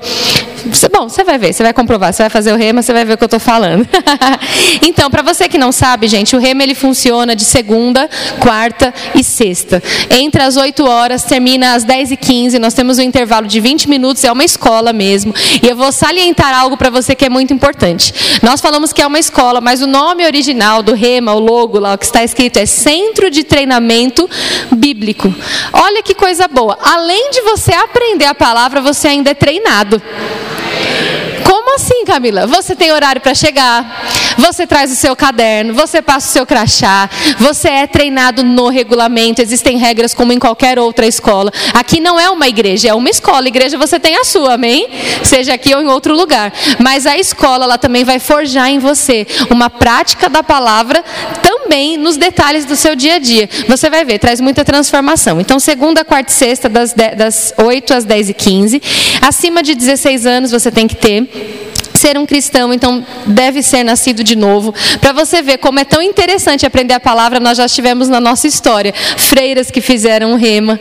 [0.93, 3.15] Bom, você vai ver, você vai comprovar, você vai fazer o rema, você vai ver
[3.15, 3.87] o que eu estou falando.
[4.83, 9.25] então, para você que não sabe, gente, o rema ele funciona de segunda, quarta e
[9.25, 9.83] sexta.
[10.11, 13.89] Entre as 8 horas, termina às 10 e 15 nós temos um intervalo de 20
[13.89, 15.35] minutos, é uma escola mesmo.
[15.63, 18.15] E eu vou salientar algo para você que é muito importante.
[18.43, 21.95] Nós falamos que é uma escola, mas o nome original do rema, o logo lá,
[21.95, 24.29] o que está escrito é Centro de Treinamento
[24.71, 25.35] Bíblico.
[25.73, 26.79] Olha que coisa boa.
[26.83, 30.01] Além de você aprender a palavra, você ainda é treinado.
[31.43, 32.47] Como assim, Camila?
[32.47, 34.05] Você tem horário para chegar,
[34.37, 39.41] você traz o seu caderno, você passa o seu crachá, você é treinado no regulamento,
[39.41, 41.51] existem regras como em qualquer outra escola.
[41.73, 43.49] Aqui não é uma igreja, é uma escola.
[43.49, 44.89] Igreja você tem a sua, amém?
[45.23, 46.53] Seja aqui ou em outro lugar.
[46.79, 51.03] Mas a escola, ela também vai forjar em você uma prática da palavra
[51.43, 51.52] também
[51.99, 53.49] nos detalhes do seu dia a dia.
[53.69, 55.41] Você vai ver, traz muita transformação.
[55.41, 58.83] Então, segunda, quarta e sexta, das, das 8 às 10 e 15.
[59.21, 61.29] Acima de 16 anos, você tem que ter
[61.95, 64.75] ser um cristão, então deve ser nascido de novo.
[65.01, 68.49] Para você ver como é tão interessante aprender a palavra, nós já tivemos na nossa
[68.49, 70.81] história freiras que fizeram rema.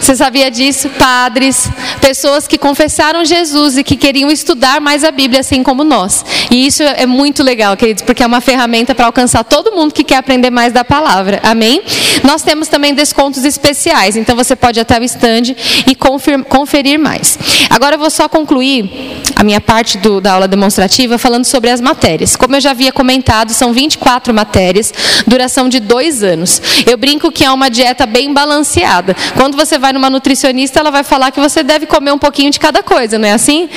[0.00, 0.88] Você sabia disso?
[0.98, 1.68] Padres,
[2.00, 6.24] pessoas que confessaram Jesus e que queriam estudar mais a Bíblia, assim como nós.
[6.50, 10.02] E isso é muito legal, queridos, porque é uma ferramenta para alcançar todo mundo que
[10.02, 11.38] quer aprender mais da palavra.
[11.42, 11.82] Amém?
[12.24, 15.54] Nós temos também descontos especiais, então você pode até o stand
[15.86, 17.38] e conferir mais.
[17.68, 18.90] Agora eu vou só concluir
[19.36, 22.36] a minha parte do, da aula demonstrativa falando sobre as matérias.
[22.36, 24.92] Como eu já havia comentado, são 24 matérias,
[25.26, 26.60] duração de dois anos.
[26.86, 29.14] Eu brinco que é uma dieta bem balanceada.
[29.36, 32.50] Quando você vai vai numa nutricionista, ela vai falar que você deve comer um pouquinho
[32.50, 33.68] de cada coisa, não é assim?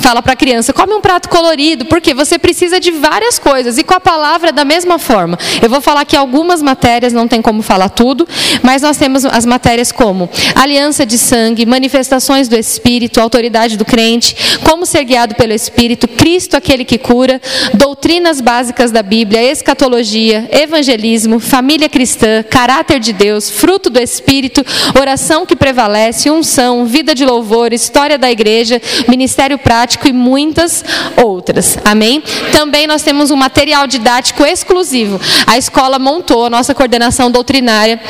[0.00, 3.78] Fala para a criança, come um prato colorido, porque você precisa de várias coisas.
[3.78, 5.38] E com a palavra da mesma forma.
[5.62, 8.28] Eu vou falar que algumas matérias não tem como falar tudo,
[8.62, 14.36] mas nós temos as matérias como aliança de sangue, manifestações do Espírito, autoridade do crente,
[14.62, 17.40] como ser guiado pelo Espírito, Cristo aquele que cura,
[17.72, 24.64] doutrinas básicas da Bíblia, escatologia, evangelismo, família cristã, caráter de Deus, fruto do Espírito,
[24.98, 30.84] oração que que prevalece, unção, vida de louvor, história da igreja, ministério prático e muitas
[31.16, 31.78] outras.
[31.84, 32.22] Amém?
[32.52, 35.20] Também nós temos um material didático exclusivo.
[35.46, 38.00] A escola montou a nossa coordenação doutrinária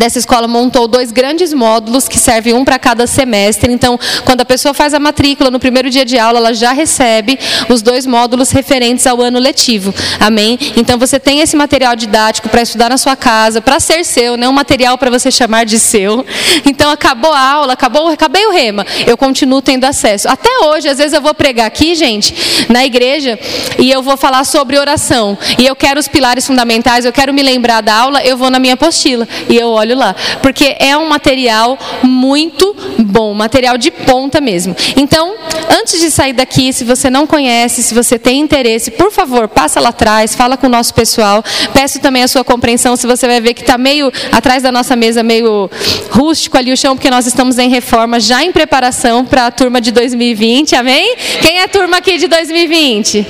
[0.00, 3.70] dessa escola montou dois grandes módulos que servem um para cada semestre.
[3.70, 7.38] Então, quando a pessoa faz a matrícula no primeiro dia de aula, ela já recebe
[7.68, 9.94] os dois módulos referentes ao ano letivo.
[10.18, 10.58] Amém?
[10.74, 14.52] Então, você tem esse material didático para estudar na sua casa, para ser seu, não
[14.52, 16.24] um material para você chamar de seu.
[16.64, 20.28] Então, acabou a aula, acabou, acabei o rema, eu continuo tendo acesso.
[20.30, 22.34] Até hoje, às vezes eu vou pregar aqui, gente,
[22.70, 23.38] na igreja,
[23.78, 25.36] e eu vou falar sobre oração.
[25.58, 28.58] E eu quero os pilares fundamentais, eu quero me lembrar da aula, eu vou na
[28.58, 34.40] minha apostila e eu olho lá, porque é um material muito bom, material de ponta
[34.40, 34.74] mesmo.
[34.96, 35.34] Então,
[35.80, 39.80] antes de sair daqui, se você não conhece, se você tem interesse, por favor, passa
[39.80, 41.42] lá atrás, fala com o nosso pessoal.
[41.72, 44.96] Peço também a sua compreensão, se você vai ver que está meio atrás da nossa
[44.96, 45.70] mesa, meio
[46.10, 49.80] rústico ali o chão, porque nós estamos em reforma, já em preparação para a turma
[49.80, 51.16] de 2020, amém?
[51.40, 53.26] Quem é a turma aqui de 2020?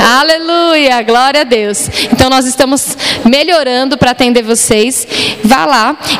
[0.00, 1.88] Aleluia, glória a Deus.
[2.12, 5.06] Então nós estamos melhorando para atender vocês.
[5.42, 5.64] Vá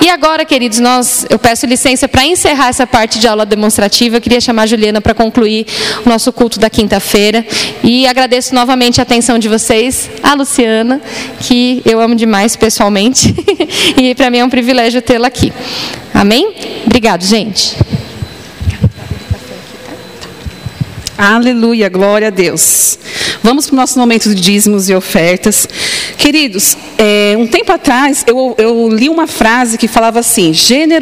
[0.00, 4.16] E agora, queridos, nós eu peço licença para encerrar essa parte de aula demonstrativa.
[4.16, 5.66] Eu queria chamar a Juliana para concluir
[6.04, 7.46] o nosso culto da quinta-feira
[7.82, 11.00] e agradeço novamente a atenção de vocês, a Luciana,
[11.40, 13.32] que eu amo demais pessoalmente,
[13.96, 15.52] e para mim é um privilégio tê-la aqui.
[16.12, 16.52] Amém?
[16.84, 17.76] Obrigado, gente.
[21.16, 22.98] Aleluia, glória a Deus.
[23.40, 25.68] Vamos para o nosso momento de dízimos e ofertas.
[26.16, 30.92] Queridos, é, um tempo atrás eu, eu li uma frase que falava assim: gênero